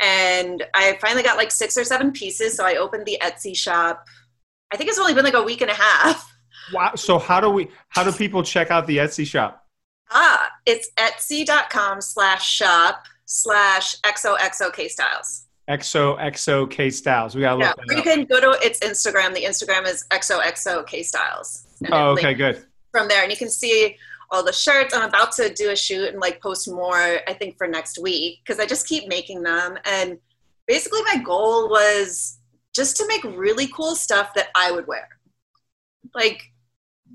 [0.00, 4.06] And I finally got like six or seven pieces, so I opened the Etsy shop
[4.74, 6.36] I think it's only been like a week and a half.
[6.72, 6.94] Wow.
[6.96, 9.64] So how do we how do people check out the Etsy shop?
[10.10, 15.44] Ah, it's etsy.com slash shop slash XOXOK styles.
[15.68, 17.34] XOXOK styles.
[17.36, 17.76] We gotta look.
[17.88, 19.32] Yeah, you can go to its Instagram.
[19.34, 21.66] The Instagram is XOXOK styles.
[21.92, 22.64] Oh, okay, good.
[22.90, 23.96] From there, and you can see
[24.30, 24.94] all the shirts.
[24.94, 26.96] I'm about to do a shoot and like post more.
[27.28, 29.78] I think for next week because I just keep making them.
[29.84, 30.18] And
[30.66, 32.38] basically, my goal was
[32.74, 35.08] just to make really cool stuff that I would wear.
[36.14, 36.52] Like,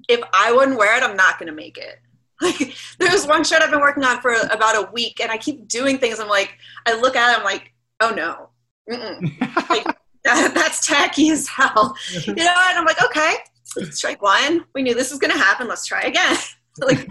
[0.08, 2.00] if I wouldn't wear it, I'm not going to make it.
[2.42, 5.68] Like, there's one shirt I've been working on for about a week, and I keep
[5.68, 6.22] doing things.
[6.22, 8.50] I'm like, I look at it, I'm like, oh no,
[9.70, 9.86] like,
[10.24, 12.56] that, that's tacky as hell, you know.
[12.70, 13.36] And I'm like, okay,
[13.92, 14.64] strike one.
[14.74, 15.68] We knew this was going to happen.
[15.68, 16.38] Let's try again.
[16.80, 17.10] like,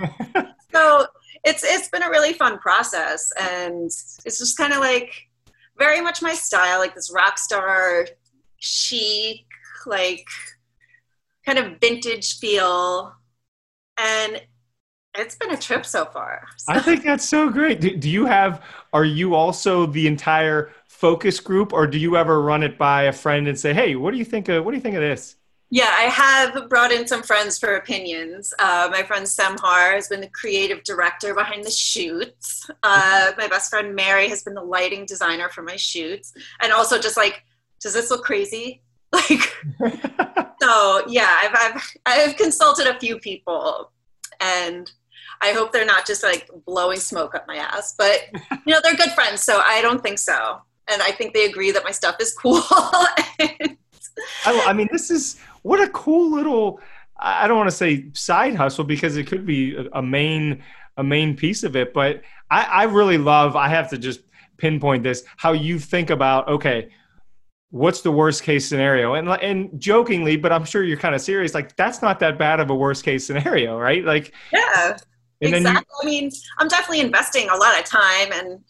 [0.73, 1.07] so
[1.45, 5.13] it's it's been a really fun process, and it's just kind of like
[5.79, 8.07] very much my style, like this rock star
[8.59, 9.47] chic,
[9.87, 10.27] like
[11.45, 13.15] kind of vintage feel.
[13.97, 14.43] And
[15.15, 16.47] it's been a trip so far.
[16.57, 16.73] So.
[16.73, 17.81] I think that's so great.
[17.81, 22.41] Do, do, you have, are you also the entire focus group or do you ever
[22.41, 24.77] run it by a friend and say, hey, what do you think of, what do
[24.77, 25.37] you think of this?
[25.71, 28.55] Yeah, I have brought in some friends for opinions.
[28.59, 32.71] Uh, my friend Semhar has been the creative director behind the shoots.
[32.83, 36.33] Uh, my best friend Mary has been the lighting designer for my shoots.
[36.63, 37.45] And also just like
[37.81, 38.83] does this look crazy?
[39.11, 39.57] Like,
[40.61, 43.91] so yeah, I've, I've, I've consulted a few people
[44.39, 44.93] and
[45.41, 48.21] I hope they're not just like blowing smoke up my ass, but
[48.67, 49.43] you know, they're good friends.
[49.43, 50.59] So I don't think so.
[50.91, 52.63] And I think they agree that my stuff is cool.
[52.71, 53.77] I,
[54.45, 56.81] I mean, this is what a cool little,
[57.19, 60.63] I don't want to say side hustle because it could be a main,
[60.97, 64.21] a main piece of it, but I, I really love, I have to just
[64.57, 66.89] pinpoint this, how you think about, okay,
[67.71, 69.15] what's the worst case scenario?
[69.15, 72.61] And and jokingly but i'm sure you're kind of serious like that's not that bad
[72.61, 74.05] of a worst case scenario right?
[74.05, 74.97] Like yeah
[75.41, 78.61] exactly you, i mean i'm definitely investing a lot of time and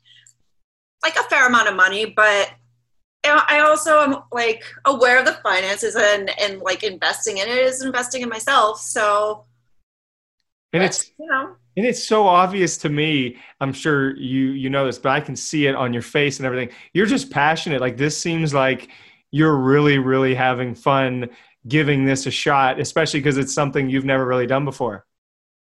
[1.03, 2.53] like a fair amount of money but
[3.25, 7.83] i also am like aware of the finances and and like investing in it is
[7.83, 9.45] investing in myself so
[10.75, 14.85] and it's you know and it's so obvious to me i'm sure you you know
[14.85, 16.75] this but i can see it on your face and everything.
[16.93, 17.81] You're just passionate.
[17.81, 18.89] Like this seems like
[19.31, 21.31] you're really really having fun
[21.67, 25.07] giving this a shot especially because it's something you've never really done before.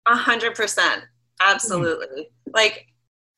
[0.05, 1.03] A hundred percent.
[1.41, 2.23] Absolutely.
[2.23, 2.53] Mm.
[2.53, 2.87] like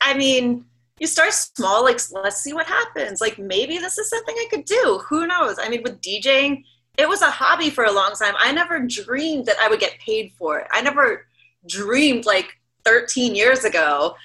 [0.02, 0.66] i mean
[1.00, 3.22] you start small like let's see what happens.
[3.22, 5.02] Like maybe this is something i could do.
[5.08, 5.58] Who knows?
[5.60, 6.64] I mean with djing
[6.98, 8.34] it was a hobby for a long time.
[8.38, 10.68] I never dreamed that i would get paid for it.
[10.72, 11.28] I never
[11.68, 14.16] dreamed like 13 years ago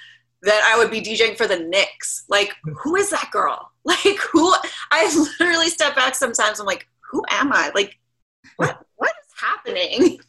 [0.43, 2.23] that I would be DJing for the Knicks.
[2.29, 3.67] Like, who is that girl?
[3.83, 4.53] Like, who?
[4.91, 6.59] I literally step back sometimes.
[6.59, 7.71] I'm like, who am I?
[7.73, 7.97] Like,
[8.57, 8.85] what?
[8.97, 10.19] What is happening?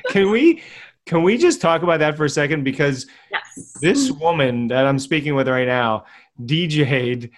[0.10, 0.62] can we?
[1.04, 2.62] Can we just talk about that for a second?
[2.62, 3.76] Because yes.
[3.80, 6.04] this woman that I'm speaking with right now
[6.40, 7.30] DJ'd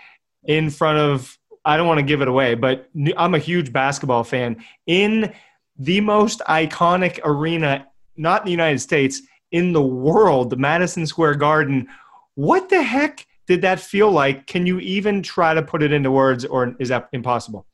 [0.44, 4.22] in front of, I don't want to give it away, but I'm a huge basketball
[4.22, 5.32] fan, in
[5.78, 7.86] the most iconic arena,
[8.16, 9.22] not in the United States,
[9.54, 11.88] in the world, the Madison Square Garden.
[12.34, 14.48] What the heck did that feel like?
[14.48, 17.64] Can you even try to put it into words, or is that impossible?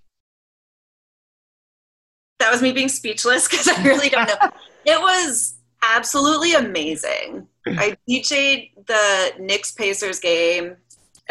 [2.38, 4.50] That was me being speechless because I really don't know.
[4.84, 7.48] it was absolutely amazing.
[7.66, 10.76] I DJ'd the Knicks Pacers game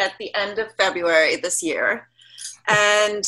[0.00, 2.08] at the end of February this year,
[2.66, 3.24] and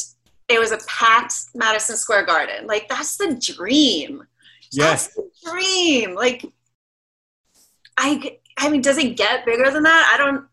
[0.49, 2.67] it was a packed Madison Square Garden.
[2.67, 4.27] Like that's the dream.
[4.73, 6.17] Yes, that's the dream.
[6.17, 6.45] Like
[8.03, 10.11] I I mean, does it get bigger than that?
[10.13, 10.47] I don't.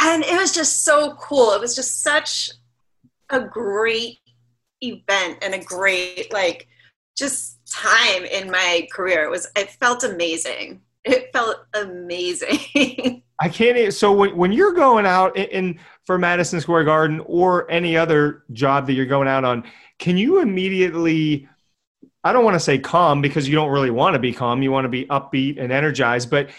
[0.00, 1.52] And it was just so cool.
[1.52, 2.50] It was just such
[3.28, 4.18] a great
[4.80, 6.68] event and a great like
[7.18, 9.24] just time in my career.
[9.24, 9.48] It was.
[9.56, 10.80] It felt amazing.
[11.04, 13.22] It felt amazing.
[13.42, 13.92] I can't.
[13.92, 18.44] So when when you're going out in, in for Madison Square Garden or any other
[18.52, 19.64] job that you're going out on,
[19.98, 21.48] can you immediately
[22.22, 24.62] I don't want to say calm because you don't really want to be calm.
[24.62, 26.30] You want to be upbeat and energized.
[26.30, 26.50] But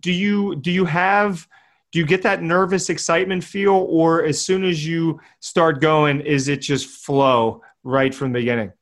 [0.00, 1.46] do you do you have
[1.90, 6.48] do you get that nervous excitement feel, or as soon as you start going, is
[6.48, 8.72] it just flow right from the beginning?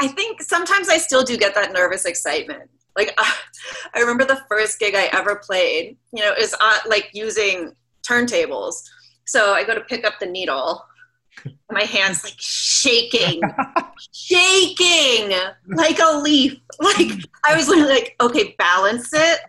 [0.00, 2.68] I think sometimes I still do get that nervous excitement.
[2.96, 3.32] Like uh,
[3.94, 5.96] I remember the first gig I ever played.
[6.12, 7.72] You know, is uh, like using
[8.06, 8.82] turntables.
[9.26, 10.84] So I go to pick up the needle
[11.70, 13.40] my hands like shaking,
[14.12, 15.32] shaking
[15.66, 16.58] like a leaf.
[16.80, 17.12] Like
[17.44, 19.40] I was literally like, okay, balance it,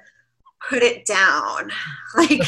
[0.69, 1.71] put it down.
[2.15, 2.39] Like,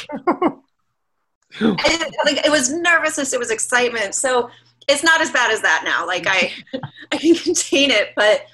[1.60, 4.16] like it was nervousness, it was excitement.
[4.16, 4.50] So
[4.88, 6.08] it's not as bad as that now.
[6.08, 6.54] Like I,
[7.12, 8.46] I can contain it, but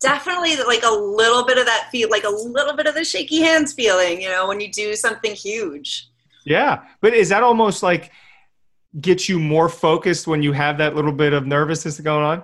[0.00, 3.40] definitely like a little bit of that feel, like a little bit of the shaky
[3.40, 6.08] hands feeling, you know, when you do something huge.
[6.44, 8.10] Yeah, but is that almost like?
[9.00, 12.42] Get you more focused when you have that little bit of nervousness going on?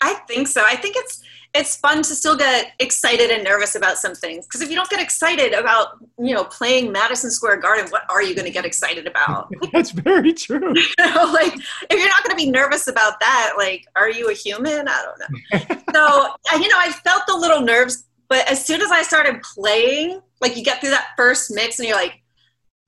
[0.00, 0.62] I think so.
[0.66, 1.22] I think it's
[1.54, 4.88] it's fun to still get excited and nervous about some things because if you don't
[4.88, 8.64] get excited about you know playing Madison Square Garden, what are you going to get
[8.64, 9.52] excited about?
[9.72, 10.72] That's very true.
[10.76, 14.30] you know, like if you're not going to be nervous about that, like are you
[14.30, 14.88] a human?
[14.88, 15.76] I don't know.
[15.94, 20.20] so you know, I felt the little nerves, but as soon as I started playing,
[20.40, 22.22] like you get through that first mix and you're like,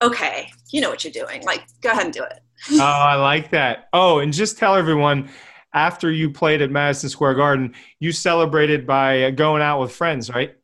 [0.02, 1.42] okay, you know what you're doing.
[1.44, 2.40] Like go ahead and do it
[2.72, 3.88] oh, I like that.
[3.92, 5.28] Oh, and just tell everyone
[5.72, 10.54] after you played at Madison Square Garden, you celebrated by going out with friends, right?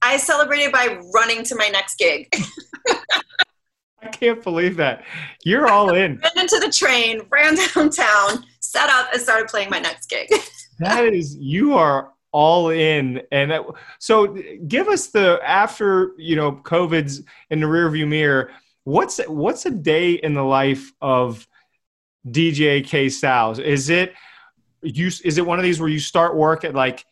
[0.00, 2.28] I celebrated by running to my next gig.
[4.02, 5.04] I can't believe that.
[5.44, 6.20] You're all in.
[6.22, 10.28] Went into the train, ran downtown, set up, and started playing my next gig.
[10.78, 13.22] that is, you are all in.
[13.32, 13.62] And that,
[13.98, 14.36] so,
[14.68, 18.50] give us the after you know COVID's in the rearview mirror
[18.84, 21.46] what's what's a day in the life of
[22.28, 23.58] DJ K Styles?
[23.58, 24.14] Is it
[24.82, 25.08] you?
[25.08, 27.04] Is it one of these where you start work at like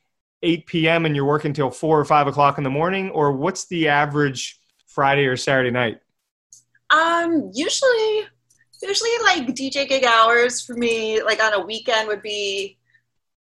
[0.42, 1.06] 8 p.m.
[1.06, 4.60] and you're working till four or five o'clock in the morning, or what's the average
[4.86, 5.98] Friday or Saturday night?
[6.90, 8.26] Um, usually,
[8.82, 12.76] usually like DJ gig hours for me, like on a weekend would be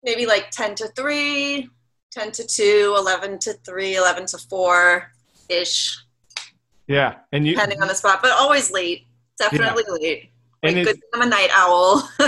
[0.05, 1.69] maybe like 10 to 3,
[2.11, 5.11] 10 to 2, 11 to 3, 11 to 4
[5.49, 5.99] ish.
[6.87, 9.07] Yeah, and you depending on the spot, but always late.
[9.39, 9.95] Definitely yeah.
[9.95, 10.31] late.
[10.63, 12.09] Like, and good, I'm a night owl.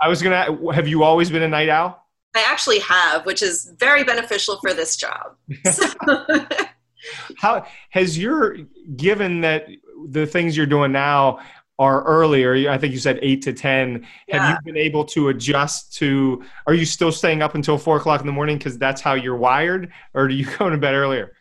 [0.00, 0.58] I was gonna.
[0.74, 2.06] Have you always been a night owl?
[2.34, 5.36] I actually have, which is very beneficial for this job.
[7.36, 8.58] How has your
[8.96, 9.66] given that
[10.10, 11.40] the things you're doing now
[11.78, 12.70] are earlier?
[12.70, 14.06] I think you said eight to ten.
[14.26, 14.46] Yeah.
[14.46, 16.44] Have you been able to adjust to?
[16.66, 19.36] Are you still staying up until four o'clock in the morning because that's how you're
[19.36, 21.32] wired, or do you go to bed earlier?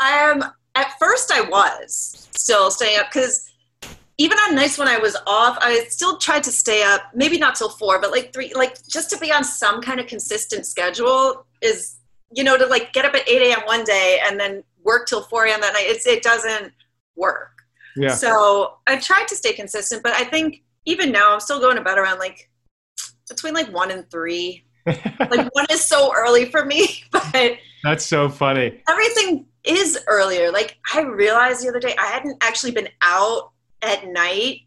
[0.00, 0.44] Um,
[0.76, 3.50] at first I was still staying up because
[4.18, 7.54] even on nights when I was off, I still tried to stay up, maybe not
[7.54, 11.44] till four, but like three, like just to be on some kind of consistent schedule
[11.60, 11.96] is,
[12.32, 13.60] you know, to like get up at 8 a.m.
[13.66, 15.60] one day and then work till 4 a.m.
[15.60, 15.84] that night.
[15.86, 16.72] It's, it doesn't
[17.14, 17.50] work.
[17.96, 18.14] Yeah.
[18.14, 21.82] So I've tried to stay consistent, but I think even now I'm still going to
[21.82, 22.50] bed around like
[23.28, 24.64] between like one and three.
[24.86, 28.80] like one is so early for me, but that's so funny.
[28.88, 30.50] Everything is earlier.
[30.50, 33.50] Like I realized the other day I hadn't actually been out
[33.82, 34.60] at night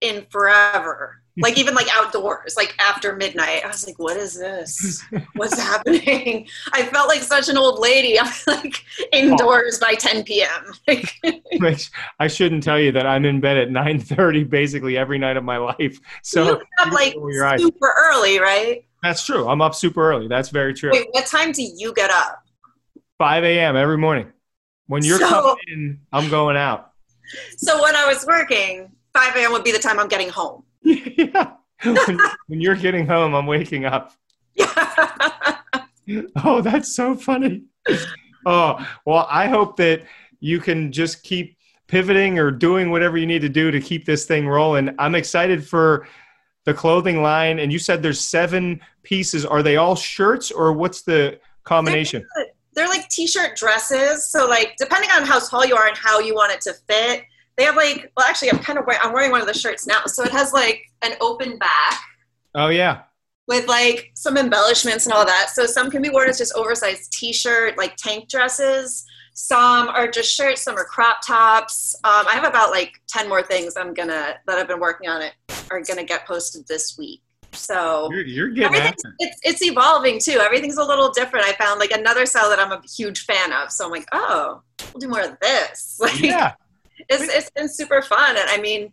[0.00, 1.22] in forever.
[1.38, 3.62] like even like outdoors, like after midnight.
[3.62, 5.04] I was like, what is this?
[5.34, 6.48] What's happening?
[6.72, 8.18] I felt like such an old lady.
[8.20, 8.82] I'm like
[9.12, 10.72] indoors by 10 p.m.
[11.58, 15.44] Which I shouldn't tell you that I'm in bed at 9:30 basically every night of
[15.44, 16.00] my life.
[16.22, 17.14] So you get up like
[17.58, 18.86] super early, right?
[19.02, 19.46] That's true.
[19.46, 20.28] I'm up super early.
[20.28, 20.90] That's very true.
[20.90, 22.42] Wait, what time do you get up?
[23.18, 23.76] 5 a.m.
[23.76, 24.32] every morning.
[24.86, 26.92] When you're so, coming in, I'm going out.
[27.56, 29.52] So when I was working, 5 a.m.
[29.52, 30.62] would be the time I'm getting home.
[30.82, 31.52] yeah.
[31.82, 34.12] When, when you're getting home, I'm waking up.
[36.44, 37.64] oh, that's so funny.
[38.46, 40.04] Oh, well, I hope that
[40.40, 41.56] you can just keep
[41.88, 44.94] pivoting or doing whatever you need to do to keep this thing rolling.
[44.98, 46.06] I'm excited for
[46.64, 47.58] the clothing line.
[47.58, 49.44] And you said there's seven pieces.
[49.44, 52.26] Are they all shirts or what's the combination?
[52.76, 54.30] They're, like t-shirt dresses.
[54.30, 57.24] So like depending on how tall you are and how you want it to fit,
[57.56, 59.86] they have like well actually I'm kind of wearing I'm wearing one of the shirts
[59.86, 60.02] now.
[60.06, 62.00] So it has like an open back.
[62.54, 63.02] Oh yeah.
[63.48, 65.50] With like some embellishments and all that.
[65.52, 69.04] So some can be worn as just oversized t-shirt, like tank dresses.
[69.34, 71.94] Some are just shirts, some are crop tops.
[72.04, 75.22] Um, I have about like 10 more things I'm gonna that I've been working on
[75.22, 75.34] it
[75.70, 77.20] are gonna get posted this week.
[77.52, 78.94] So you're, you're getting.
[79.18, 80.40] It's, it's evolving too.
[80.40, 81.46] Everything's a little different.
[81.46, 83.70] I found like another style that I'm a huge fan of.
[83.70, 85.98] So I'm like, oh, we'll do more of this.
[86.06, 86.54] Like, yeah.
[87.08, 88.36] It's, it's been super fun.
[88.36, 88.92] And I mean,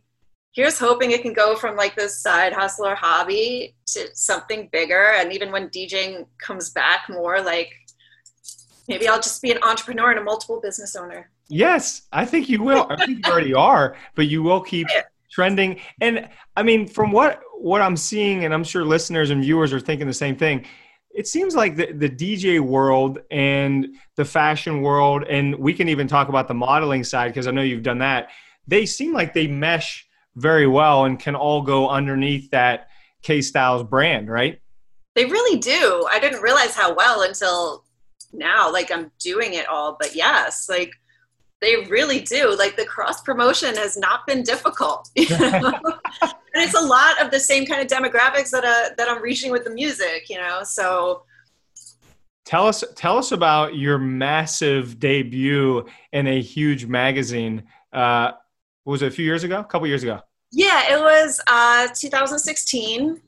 [0.53, 5.13] here's hoping it can go from like this side hustle or hobby to something bigger.
[5.15, 7.73] And even when DJing comes back more, like
[8.87, 11.29] maybe I'll just be an entrepreneur and a multiple business owner.
[11.49, 12.87] Yes, I think you will.
[12.89, 14.87] I think you already are, but you will keep
[15.33, 15.79] trending.
[15.99, 19.79] And I mean, from what what I'm seeing, and I'm sure listeners and viewers are
[19.79, 20.65] thinking the same thing.
[21.15, 26.07] It seems like the, the DJ world and the fashion world, and we can even
[26.07, 28.29] talk about the modeling side because I know you've done that.
[28.67, 32.87] They seem like they mesh very well and can all go underneath that
[33.21, 34.59] K Styles brand, right?
[35.15, 36.07] They really do.
[36.09, 37.85] I didn't realize how well until
[38.31, 38.71] now.
[38.71, 40.91] Like I'm doing it all, but yes, like
[41.63, 42.55] they really do.
[42.57, 45.09] Like the cross promotion has not been difficult.
[45.15, 45.79] You know?
[46.21, 49.51] and it's a lot of the same kind of demographics that uh, that I'm reaching
[49.51, 50.63] with the music, you know.
[50.63, 51.23] So
[52.45, 57.63] tell us tell us about your massive debut in a huge magazine.
[57.91, 58.31] Uh,
[58.85, 59.61] was it a few years ago?
[59.61, 60.19] A couple years ago?
[60.51, 63.21] Yeah, it was uh, 2016.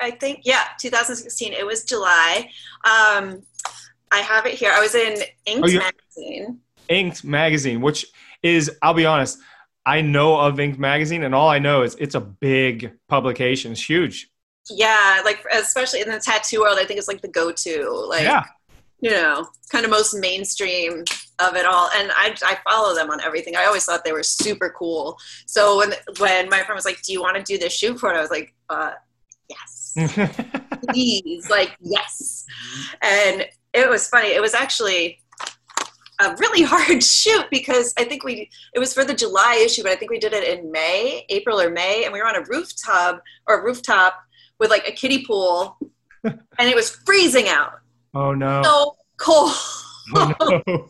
[0.00, 1.52] I think yeah, 2016.
[1.52, 2.50] It was July.
[2.84, 3.42] Um,
[4.10, 4.72] I have it here.
[4.72, 6.60] I was in Inked oh, magazine.
[6.88, 8.06] Inked magazine, which
[8.42, 9.38] is, I'll be honest,
[9.86, 13.72] I know of Inked magazine, and all I know is it's a big publication.
[13.72, 14.30] It's huge.
[14.70, 18.06] Yeah, like especially in the tattoo world, I think it's like the go-to.
[18.08, 18.44] Like, yeah.
[19.00, 21.04] you know, kind of most mainstream
[21.38, 21.90] of it all.
[21.94, 23.56] And I, I follow them on everything.
[23.56, 25.18] I always thought they were super cool.
[25.46, 28.12] So when when my friend was like, "Do you want to do this shoot for
[28.12, 28.92] it?" I was like, uh,
[29.48, 29.96] "Yes,
[30.88, 32.46] please, like yes."
[33.02, 34.28] And it was funny.
[34.28, 35.20] It was actually
[36.20, 39.92] a really hard shoot because I think we it was for the July issue, but
[39.92, 42.44] I think we did it in May, April or May, and we were on a
[42.48, 44.20] rooftop or a rooftop
[44.58, 45.78] with like a kiddie pool,
[46.24, 47.72] and it was freezing out.
[48.14, 48.62] Oh no!
[48.62, 49.52] So cold.
[50.14, 50.88] Oh, no.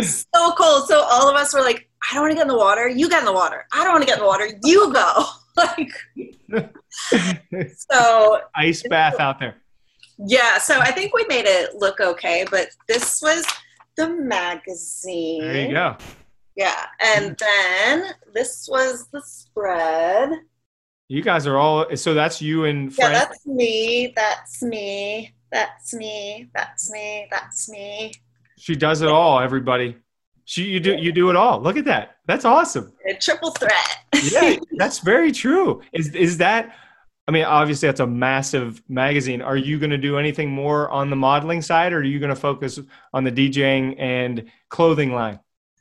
[0.02, 0.88] so cold.
[0.88, 2.88] So all of us were like, I don't want to get in the water.
[2.88, 3.66] You get in the water.
[3.72, 4.48] I don't want to get in the water.
[4.64, 5.24] You go.
[5.56, 5.92] like
[7.90, 9.56] so ice bath out there.
[10.18, 13.44] Yeah, so I think we made it look okay, but this was
[13.98, 15.42] the magazine.
[15.42, 15.96] There you go.
[16.56, 17.38] Yeah, and mm.
[17.38, 20.30] then this was the spread.
[21.08, 23.12] You guys are all so that's you and Frank.
[23.12, 24.12] Yeah, that's me.
[24.14, 25.34] That's me.
[25.50, 26.50] That's me.
[26.54, 27.28] That's me.
[27.30, 28.12] That's me.
[28.58, 29.96] She does it all, everybody.
[30.44, 31.60] She you do you do it all.
[31.60, 32.16] Look at that.
[32.26, 32.92] That's awesome.
[33.06, 33.98] A triple threat.
[34.32, 35.82] yeah, that's very true.
[35.92, 36.74] Is is that
[37.28, 39.42] I mean, obviously that's a massive magazine.
[39.42, 42.34] Are you going to do anything more on the modeling side, or are you going
[42.34, 42.80] to focus
[43.12, 45.38] on the DJing and clothing line?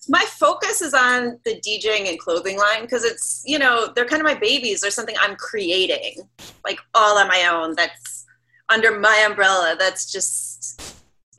[0.09, 4.21] My focus is on the DJing and clothing line because it's, you know, they're kind
[4.21, 4.81] of my babies.
[4.81, 6.27] They're something I'm creating,
[6.65, 7.75] like all on my own.
[7.75, 8.25] That's
[8.67, 9.77] under my umbrella.
[9.79, 10.81] That's just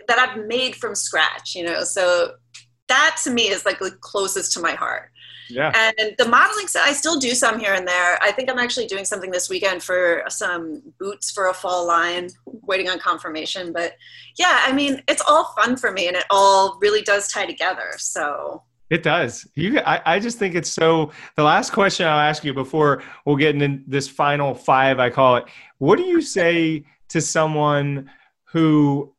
[0.09, 1.84] that I've made from scratch, you know.
[1.84, 2.32] So
[2.88, 5.11] that to me is like the closest to my heart.
[5.49, 5.92] Yeah.
[5.99, 8.18] And the modeling, I still do some here and there.
[8.22, 12.28] I think I'm actually doing something this weekend for some boots for a fall line,
[12.44, 13.72] waiting on confirmation.
[13.72, 13.94] But
[14.38, 17.92] yeah, I mean, it's all fun for me and it all really does tie together.
[17.99, 19.46] So it does.
[19.55, 21.12] You, I, I just think it's so.
[21.36, 25.36] The last question I'll ask you before we'll get into this final five, I call
[25.36, 25.44] it.
[25.78, 28.11] What do you say to someone
[28.44, 29.14] who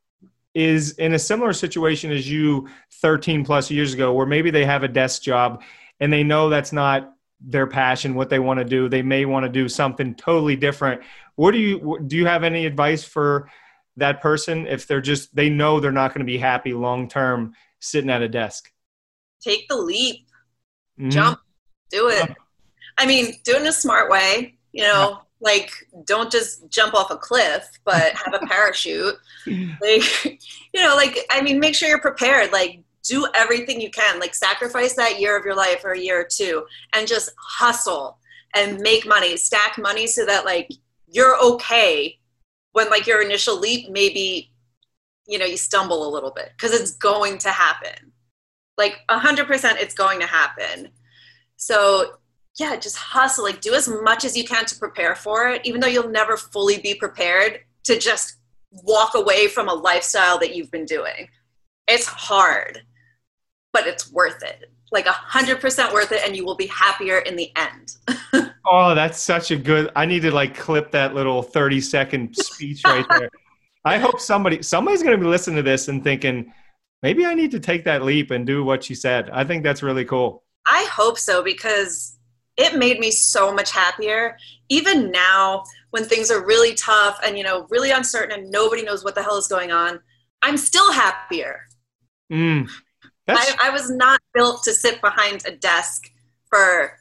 [0.56, 2.68] is in a similar situation as you
[3.02, 5.62] 13 plus years ago, where maybe they have a desk job
[6.00, 8.90] and they know that's not their passion, what they want to do.
[8.90, 11.02] They may want to do something totally different.
[11.36, 12.18] What do you do?
[12.18, 13.50] You have any advice for
[13.98, 17.54] that person if they're just they know they're not going to be happy long term
[17.80, 18.72] sitting at a desk?
[19.42, 20.28] Take the leap,
[21.00, 21.10] mm-hmm.
[21.10, 21.40] jump,
[21.92, 22.36] do it.
[22.98, 24.58] I mean, do it in a smart way.
[24.74, 25.18] You know, yeah.
[25.40, 25.72] like
[26.06, 29.16] don't just jump off a cliff, but have a parachute.
[29.48, 32.52] like, you know, like I mean, make sure you're prepared.
[32.52, 36.22] Like do everything you can like sacrifice that year of your life or a year
[36.22, 38.20] or two and just hustle
[38.56, 40.70] and make money stack money so that like
[41.08, 42.18] you're okay
[42.74, 44.52] when like your initial leap maybe
[45.28, 48.12] you know you stumble a little bit because it's going to happen.
[48.78, 50.90] Like 100% it's going to happen.
[51.58, 52.14] So
[52.60, 55.82] yeah just hustle like do as much as you can to prepare for it even
[55.82, 58.38] though you'll never fully be prepared to just
[58.72, 61.28] walk away from a lifestyle that you've been doing.
[61.88, 62.84] It's hard
[63.74, 64.72] but it's worth it.
[64.92, 68.50] Like a hundred percent worth it and you will be happier in the end.
[68.72, 72.84] Oh that's such a good i need to like clip that little 30 second speech
[72.86, 73.30] right there.
[73.84, 76.54] I hope somebody somebody's going to be listening to this and thinking
[77.02, 79.32] maybe i need to take that leap and do what she said.
[79.32, 80.44] I think that's really cool.
[80.68, 82.20] I hope so because
[82.58, 84.38] it made me so much happier.
[84.68, 89.04] Even now when things are really tough and you know really uncertain and nobody knows
[89.04, 90.00] what the hell is going on
[90.42, 91.62] i'm still happier.
[92.32, 92.70] Mm.
[93.38, 96.12] I, I was not built to sit behind a desk
[96.50, 97.00] for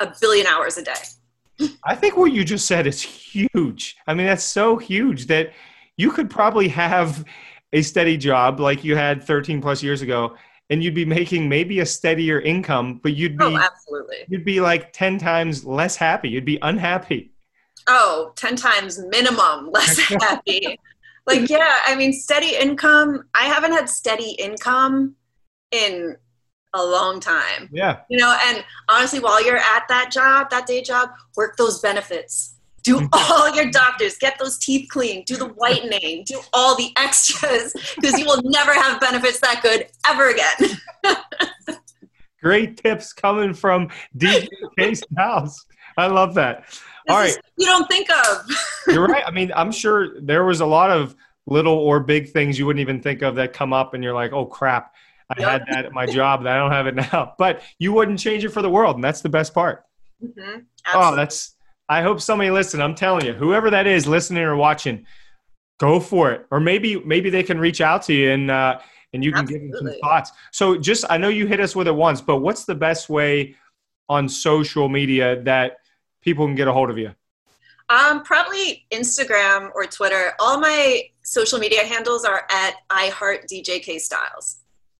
[0.00, 1.72] a billion hours a day.
[1.84, 3.96] I think what you just said is huge.
[4.06, 5.52] I mean, that's so huge that
[5.96, 7.24] you could probably have
[7.72, 10.36] a steady job like you had 13 plus years ago
[10.68, 14.16] and you'd be making maybe a steadier income, but you'd be oh, absolutely.
[14.28, 16.28] You'd be like 10 times less happy.
[16.28, 17.32] You'd be unhappy.
[17.86, 20.78] Oh, 10 times minimum less happy.
[21.26, 25.14] like yeah, I mean steady income, I haven't had steady income
[25.76, 26.16] in
[26.74, 27.68] a long time.
[27.72, 28.00] Yeah.
[28.08, 32.54] You know, and honestly, while you're at that job, that day job, work those benefits.
[32.82, 33.06] Do mm-hmm.
[33.12, 38.18] all your doctors, get those teeth clean, do the whitening, do all the extras, because
[38.18, 40.78] you will never have benefits that good ever again.
[42.42, 44.46] Great tips coming from DJ
[44.78, 45.66] K Styles.
[45.96, 46.66] I love that.
[46.68, 47.36] This all right.
[47.56, 48.46] you don't think of.
[48.88, 49.24] You're right.
[49.26, 51.16] I mean, I'm sure there was a lot of
[51.46, 54.32] little or big things you wouldn't even think of that come up and you're like,
[54.32, 54.92] oh crap
[55.30, 55.48] I yep.
[55.48, 57.34] had that at my job, and I don't have it now.
[57.38, 59.84] But you wouldn't change it for the world, and that's the best part.
[60.22, 60.60] Mm-hmm.
[60.94, 61.54] Oh, that's.
[61.88, 62.80] I hope somebody listen.
[62.80, 65.06] I'm telling you, whoever that is listening or watching,
[65.78, 66.46] go for it.
[66.50, 68.78] Or maybe maybe they can reach out to you and uh,
[69.12, 69.68] and you can Absolutely.
[69.68, 70.32] give them some thoughts.
[70.52, 73.54] So just I know you hit us with it once, but what's the best way
[74.08, 75.78] on social media that
[76.22, 77.12] people can get a hold of you?
[77.88, 80.32] Um, probably Instagram or Twitter.
[80.40, 84.56] All my social media handles are at iHeartDJK Styles.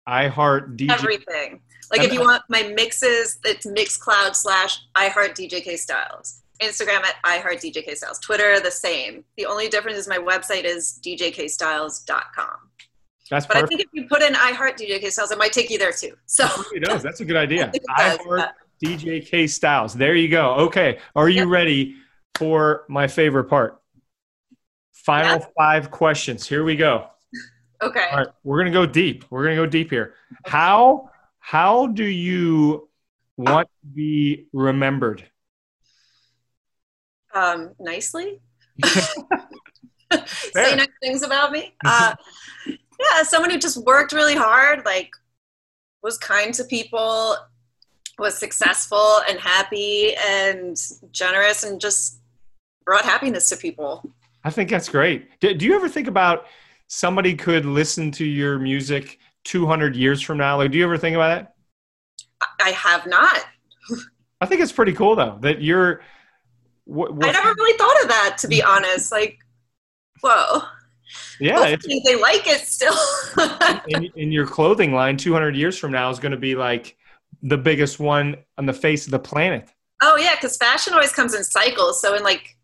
[0.09, 0.91] iHeart DJ.
[0.91, 1.61] Everything.
[1.91, 6.43] Like if you want my mixes, it's Mixcloud slash iHeart DJK Styles.
[6.63, 8.19] Instagram at iHeart DJK Styles.
[8.19, 9.25] Twitter the same.
[9.37, 12.47] The only difference is my website is djkstyles.com.
[13.31, 13.65] That's but perfect.
[13.65, 16.15] I think if you put in iHeart DJK Styles, it might take you there too.
[16.27, 17.03] So it does.
[17.03, 17.73] That's a good idea.
[17.99, 18.51] iHeart
[18.85, 19.95] DJK Styles.
[19.95, 20.55] There you go.
[20.55, 20.99] Okay.
[21.15, 21.49] Are you yep.
[21.49, 21.97] ready
[22.37, 23.81] for my favorite part?
[24.93, 26.49] Final five questions.
[26.49, 27.09] Here we go.
[27.83, 28.07] Okay.
[28.11, 29.25] All right, we're gonna go deep.
[29.31, 30.15] We're gonna go deep here.
[30.45, 32.89] How how do you
[33.37, 35.25] want to be remembered?
[37.35, 38.41] Um, nicely.
[40.27, 41.75] Say nice things about me.
[41.85, 42.15] Uh,
[42.67, 45.11] yeah, someone who just worked really hard, like
[46.03, 47.37] was kind to people,
[48.19, 50.77] was successful and happy and
[51.13, 52.21] generous, and just
[52.85, 54.03] brought happiness to people.
[54.45, 55.39] I think that's great.
[55.41, 56.47] Do, do you ever think about?
[56.89, 60.57] Somebody could listen to your music 200 years from now?
[60.57, 61.55] Like, do you ever think about that?
[62.61, 63.45] I have not.
[64.41, 66.03] I think it's pretty cool though that you're.
[66.89, 69.11] I never really thought of that, to be honest.
[69.11, 69.39] Like,
[70.21, 70.63] whoa.
[71.41, 72.95] Yeah, they like it still.
[73.89, 76.97] in, in, your clothing line, 200 years from now is going to be like
[77.43, 79.69] the biggest one on the face of the planet.
[80.03, 82.01] Oh yeah, because fashion always comes in cycles.
[82.01, 82.57] So in like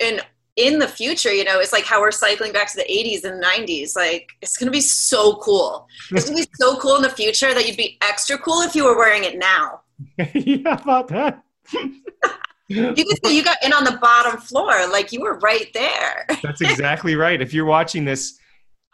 [0.00, 0.20] in
[0.56, 3.42] in the future, you know, it's like how we're cycling back to the 80s and
[3.42, 3.96] 90s.
[3.96, 5.86] Like, it's going to be so cool.
[6.10, 8.74] It's going to be so cool in the future that you'd be extra cool if
[8.74, 9.80] you were wearing it now.
[10.34, 11.42] yeah, about that.
[12.68, 14.86] you can say you got in on the bottom floor.
[14.90, 16.26] Like, you were right there.
[16.42, 17.40] That's exactly right.
[17.40, 18.38] If you're watching this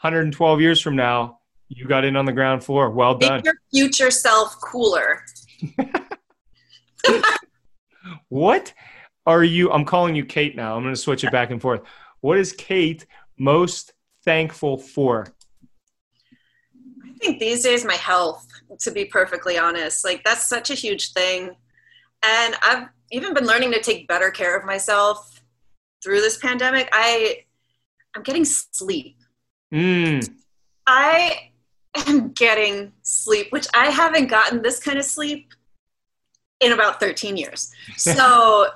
[0.01, 2.91] 112 years from now, you got in on the ground floor.
[2.91, 3.37] Well done.
[3.37, 5.25] Make your future self cooler.
[8.29, 8.73] what
[9.29, 9.71] are you?
[9.71, 10.75] I'm calling you Kate now.
[10.75, 11.83] I'm going to switch it back and forth.
[12.21, 13.07] What is Kate
[13.39, 13.93] most
[14.25, 15.27] thankful for?
[17.05, 18.47] I think these days my health,
[18.81, 20.05] to be perfectly honest.
[20.05, 21.55] Like that's such a huge thing.
[22.23, 25.43] and I've even been learning to take better care of myself
[26.03, 26.89] through this pandemic.
[26.93, 27.45] I
[28.17, 29.17] I'm getting sleep.
[29.73, 30.29] Mm.
[30.87, 31.51] I
[32.07, 35.53] am getting sleep, which I haven't gotten this kind of sleep
[36.61, 37.71] in about 13 years.
[37.97, 38.69] So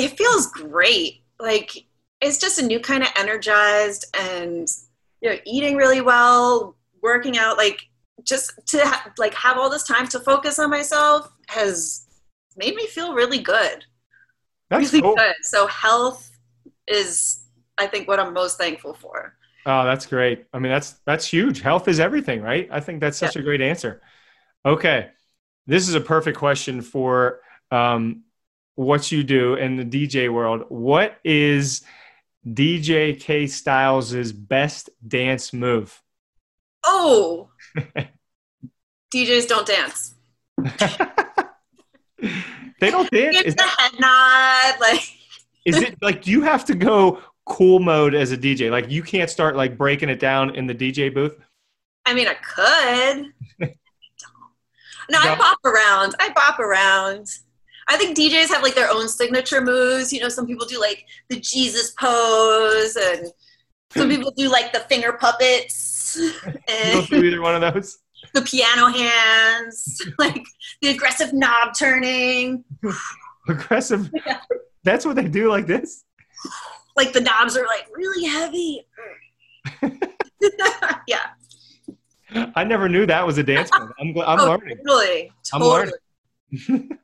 [0.00, 1.22] it feels great.
[1.38, 1.72] Like
[2.20, 4.68] it's just a new kind of energized and
[5.20, 7.86] you know eating really well, working out like
[8.24, 12.06] just to ha- like have all this time to focus on myself has
[12.56, 13.84] made me feel really good.
[14.68, 15.16] That's really cool.
[15.16, 15.34] good.
[15.42, 16.30] So health
[16.86, 17.44] is
[17.78, 19.34] I think what I'm most thankful for.
[19.66, 20.46] Oh, that's great.
[20.52, 21.60] I mean, that's that's huge.
[21.60, 22.68] Health is everything, right?
[22.70, 24.00] I think that's such a great answer.
[24.64, 25.08] Okay,
[25.66, 27.40] this is a perfect question for
[27.70, 28.24] um,
[28.80, 30.64] what you do in the DJ world.
[30.70, 31.82] What is
[32.46, 36.02] DJ K Styles' best dance move?
[36.82, 37.50] Oh,
[39.14, 40.14] DJs don't dance.
[42.80, 43.36] they don't dance.
[43.36, 45.02] It's Is, the head nod, like
[45.66, 48.70] is it like do you have to go cool mode as a DJ?
[48.70, 51.36] Like you can't start like breaking it down in the DJ booth.
[52.06, 53.26] I mean, I could.
[55.10, 56.14] no, I bop around.
[56.18, 57.28] I bop around.
[57.90, 60.12] I think DJs have like their own signature moves.
[60.12, 63.26] You know, some people do like the Jesus pose, and
[63.90, 64.16] some hmm.
[64.16, 67.98] people do like the finger puppets You don't and do either one of those.
[68.34, 70.44] the piano hands, like
[70.82, 72.64] the aggressive knob turning.
[73.48, 74.10] Aggressive.
[74.26, 74.40] Yeah.
[74.84, 76.04] That's what they do like this.
[76.96, 78.84] Like the knobs are like really heavy.
[81.06, 81.28] yeah.
[82.54, 83.92] I never knew that was a dance move.
[83.98, 84.76] I'm, I'm oh, learning.
[84.84, 85.32] Totally.
[85.54, 85.92] I'm Totally.
[86.68, 86.98] learning.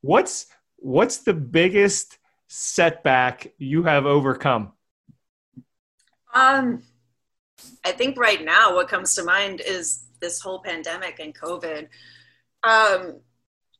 [0.00, 2.18] What's what's the biggest
[2.48, 4.72] setback you have overcome?
[6.34, 6.82] Um,
[7.84, 11.88] I think right now what comes to mind is this whole pandemic and COVID.
[12.62, 13.20] Um,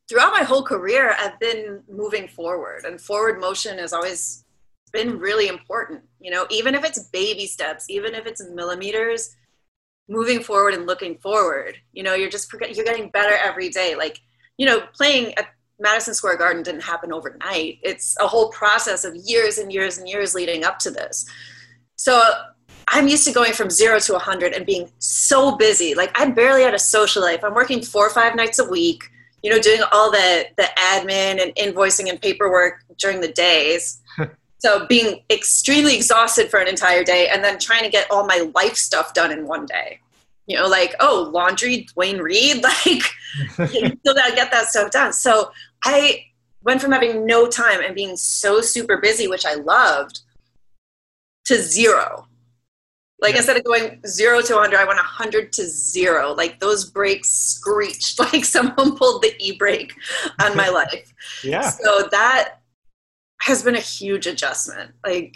[0.09, 4.43] throughout my whole career, I've been moving forward, and forward motion has always
[4.91, 6.01] been really important.
[6.19, 9.35] You know, even if it's baby steps, even if it's millimeters,
[10.09, 11.77] moving forward and looking forward.
[11.91, 13.95] You know, you're just you're getting better every day.
[13.95, 14.19] Like,
[14.57, 15.47] you know, playing at
[15.79, 17.79] Madison Square Garden didn't happen overnight.
[17.83, 21.25] It's a whole process of years and years and years leading up to this.
[21.95, 22.21] So
[22.87, 25.93] I'm used to going from zero to 100 and being so busy.
[25.93, 27.43] Like I barely had a social life.
[27.43, 29.03] I'm working four or five nights a week,
[29.43, 34.01] you know, doing all the, the admin and invoicing and paperwork during the days.
[34.57, 38.49] so being extremely exhausted for an entire day and then trying to get all my
[38.55, 39.99] life stuff done in one day.
[40.47, 43.03] You know, like, oh, laundry, Duane Reade, like,
[43.73, 45.13] you still gotta get that stuff done.
[45.13, 45.51] So
[45.83, 46.23] I
[46.63, 50.21] went from having no time and being so super busy, which I loved,
[51.45, 52.27] to zero.
[53.19, 53.37] Like Yeah.
[53.39, 56.33] instead of going zero to 100, I went 100 to zero.
[56.33, 59.93] Like those brakes screeched like someone pulled the e brake
[60.41, 61.13] on my life.
[61.43, 61.69] yeah.
[61.71, 62.59] So that
[63.41, 64.91] has been a huge adjustment.
[65.05, 65.35] Like,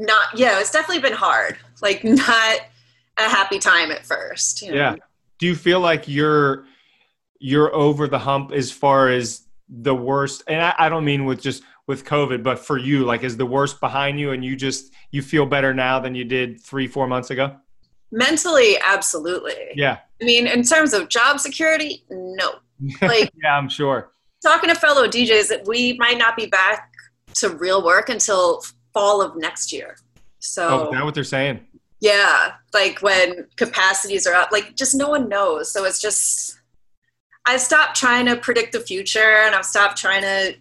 [0.00, 1.58] not, yeah, it's definitely been hard.
[1.82, 2.60] Like, not
[3.18, 4.62] a happy time at first.
[4.62, 4.76] You know?
[4.76, 4.96] Yeah.
[5.38, 6.64] Do you feel like you're
[7.38, 10.42] you're over the hump as far as the worst?
[10.46, 13.46] And I, I don't mean with just with COVID, but for you, like is the
[13.46, 17.06] worst behind you, and you just you feel better now than you did three four
[17.06, 17.56] months ago?
[18.12, 19.54] Mentally, absolutely.
[19.74, 19.98] Yeah.
[20.20, 22.54] I mean, in terms of job security, no.
[23.02, 24.10] Like, yeah, I'm sure.
[24.42, 26.90] talking to fellow DJs that we might not be back
[27.34, 29.96] to real work until fall of next year.
[30.38, 31.60] So Oh, is that what they're saying?
[32.00, 35.70] yeah, like when capacities are up, like just no one knows.
[35.72, 36.58] So it's just
[37.46, 40.54] I've stopped trying to predict the future and I've stopped trying to,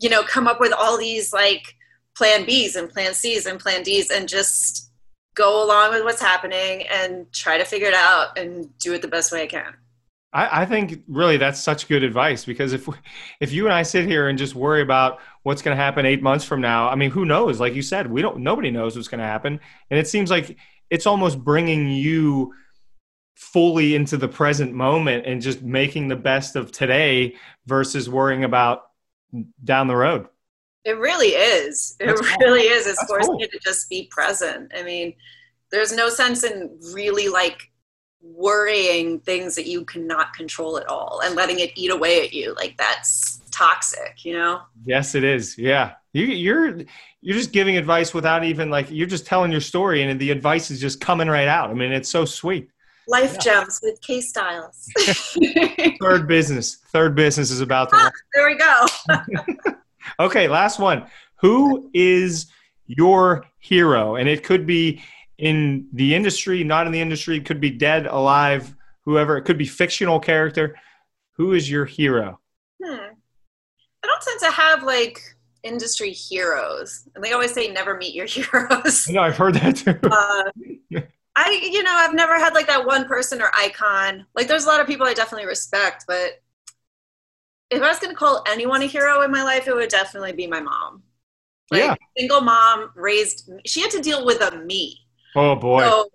[0.00, 1.74] you know, come up with all these like
[2.16, 4.90] plan Bs and plan Cs and plan Ds and just
[5.34, 9.08] go along with what's happening and try to figure it out and do it the
[9.08, 9.74] best way I can.
[10.32, 12.88] I, I think really that's such good advice because if
[13.40, 16.22] if you and I sit here and just worry about what's going to happen eight
[16.22, 17.60] months from now, I mean, who knows?
[17.60, 18.38] Like you said, we don't.
[18.38, 20.58] Nobody knows what's going to happen, and it seems like
[20.90, 22.52] it's almost bringing you
[23.36, 27.34] fully into the present moment and just making the best of today
[27.66, 28.82] versus worrying about
[29.62, 30.26] down the road.
[30.84, 31.96] It really is.
[31.98, 32.36] It That's cool.
[32.40, 32.86] really is.
[32.86, 33.40] It's That's forcing cool.
[33.40, 34.70] you to just be present.
[34.76, 35.14] I mean,
[35.70, 37.70] there's no sense in really like
[38.24, 42.54] worrying things that you cannot control at all and letting it eat away at you.
[42.54, 44.62] Like that's toxic, you know?
[44.84, 45.56] Yes, it is.
[45.58, 46.78] Yeah, you, you're
[47.20, 50.70] you're just giving advice without even like you're just telling your story, and the advice
[50.70, 51.70] is just coming right out.
[51.70, 52.68] I mean, it's so sweet.
[53.06, 53.38] Life Yeah.
[53.40, 54.88] gems with K Styles.
[56.00, 56.76] Third business.
[56.92, 57.96] Third business is about to.
[57.98, 58.86] Ah, there we go.
[60.20, 61.06] Okay, last one.
[61.36, 62.46] Who is
[62.86, 64.16] your hero?
[64.16, 65.02] And it could be
[65.38, 67.40] in the industry, not in the industry.
[67.40, 68.74] Could be dead, alive,
[69.04, 69.36] whoever.
[69.36, 70.76] It could be fictional character.
[71.36, 72.38] who is your hero?
[72.82, 72.94] Hmm.
[72.94, 75.18] I don't tend to have like
[75.62, 79.08] industry heroes, and they always say never meet your heroes.
[79.08, 79.98] No, I've heard that too.
[80.02, 81.00] Uh,
[81.36, 84.24] I, you know, I've never had like that one person or icon.
[84.36, 86.40] Like, there's a lot of people I definitely respect, but
[87.70, 90.32] if I was going to call anyone a hero in my life, it would definitely
[90.32, 91.02] be my mom.
[91.72, 91.94] Like, Yeah.
[92.16, 95.00] Single mom raised, she had to deal with a me.
[95.34, 95.82] Oh boy.
[95.82, 96.08] So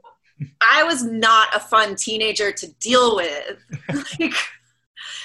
[0.61, 3.57] I was not a fun teenager to deal with.
[4.19, 4.33] like,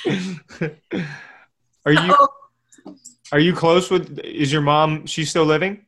[1.87, 2.17] are you
[3.33, 5.85] are you close with is your mom she's still living?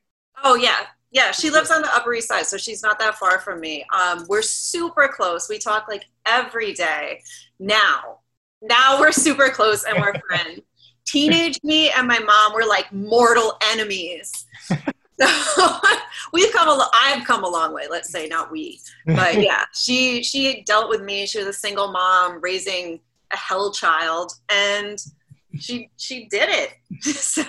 [0.46, 0.76] oh, yeah.
[1.12, 3.84] Yeah, she lives on the Upper East Side, so she's not that far from me.
[3.94, 5.48] Um, we're super close.
[5.48, 7.22] We talk like every day.
[7.58, 8.18] Now,
[8.60, 10.60] now we're super close and we're friends.
[11.06, 14.46] Teenage me and my mom were like mortal enemies.
[15.20, 15.26] So
[16.32, 18.80] we've come a lo- I've come a long way, let's say, not we.
[19.06, 21.26] But yeah, she she dealt with me.
[21.26, 23.00] She was a single mom raising
[23.32, 25.02] a hell child and
[25.58, 26.74] she she did it.
[27.02, 27.44] So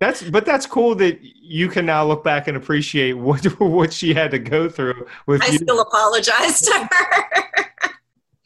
[0.00, 4.12] That's but that's cool that you can now look back and appreciate what what she
[4.12, 5.58] had to go through with I you.
[5.58, 6.88] still apologize to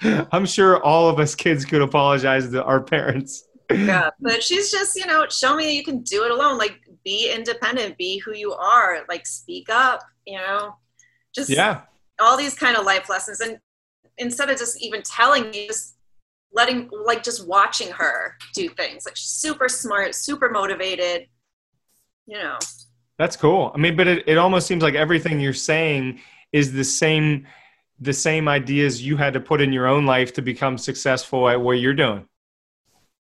[0.03, 0.27] her.
[0.33, 3.49] I'm sure all of us kids could apologize to our parents.
[3.73, 7.33] yeah but she's just you know show me you can do it alone like be
[7.33, 10.75] independent be who you are like speak up you know
[11.35, 11.83] just Yeah.
[12.21, 13.59] all these kind of life lessons and
[14.19, 15.95] instead of just even telling me just
[16.53, 21.29] letting like just watching her do things like she's super smart super motivated
[22.27, 22.59] you know
[23.19, 23.71] That's cool.
[23.75, 26.21] I mean, but it, it almost seems like everything you're saying
[26.53, 27.47] is the same
[28.01, 31.59] the same ideas you had to put in your own life to become successful at
[31.61, 32.27] what you're doing.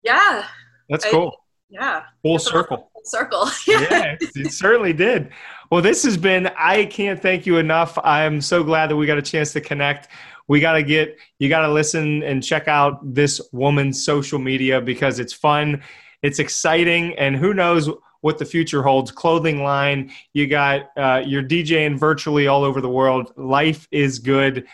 [0.04, 0.46] yeah
[0.90, 1.36] That's I- cool.
[1.70, 2.91] yeah Full circle.
[3.06, 5.32] Circle yeah it certainly did.
[5.72, 7.97] Well, this has been, I can't thank you enough.
[8.04, 10.10] I'm so glad that we got a chance to connect.
[10.49, 14.82] We got to get, you got to listen and check out this woman's social media
[14.82, 15.82] because it's fun,
[16.24, 17.89] it's exciting, and who knows
[18.20, 19.12] what the future holds.
[19.12, 23.32] Clothing line, you got, uh, you're DJing virtually all over the world.
[23.38, 24.68] Life is good.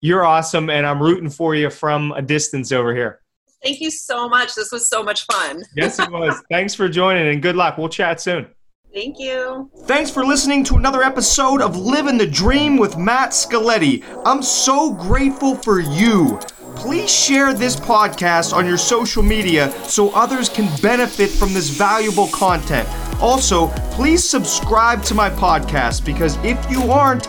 [0.00, 3.23] You're awesome, and I'm rooting for you from a distance over here.
[3.64, 6.40] Thank you so much this was so much fun Yes, it was.
[6.50, 7.78] Thanks for joining, and good luck.
[7.78, 8.46] We'll chat soon.
[8.92, 14.04] thank you Thanks for listening to another episode of Living the Dream with Matt Scaletti.
[14.24, 16.38] I'm so grateful for you.
[16.76, 22.26] Please share this podcast on your social media so others can benefit from this valuable
[22.28, 22.88] content.
[23.20, 27.28] Also, please subscribe to my podcast because if you aren't,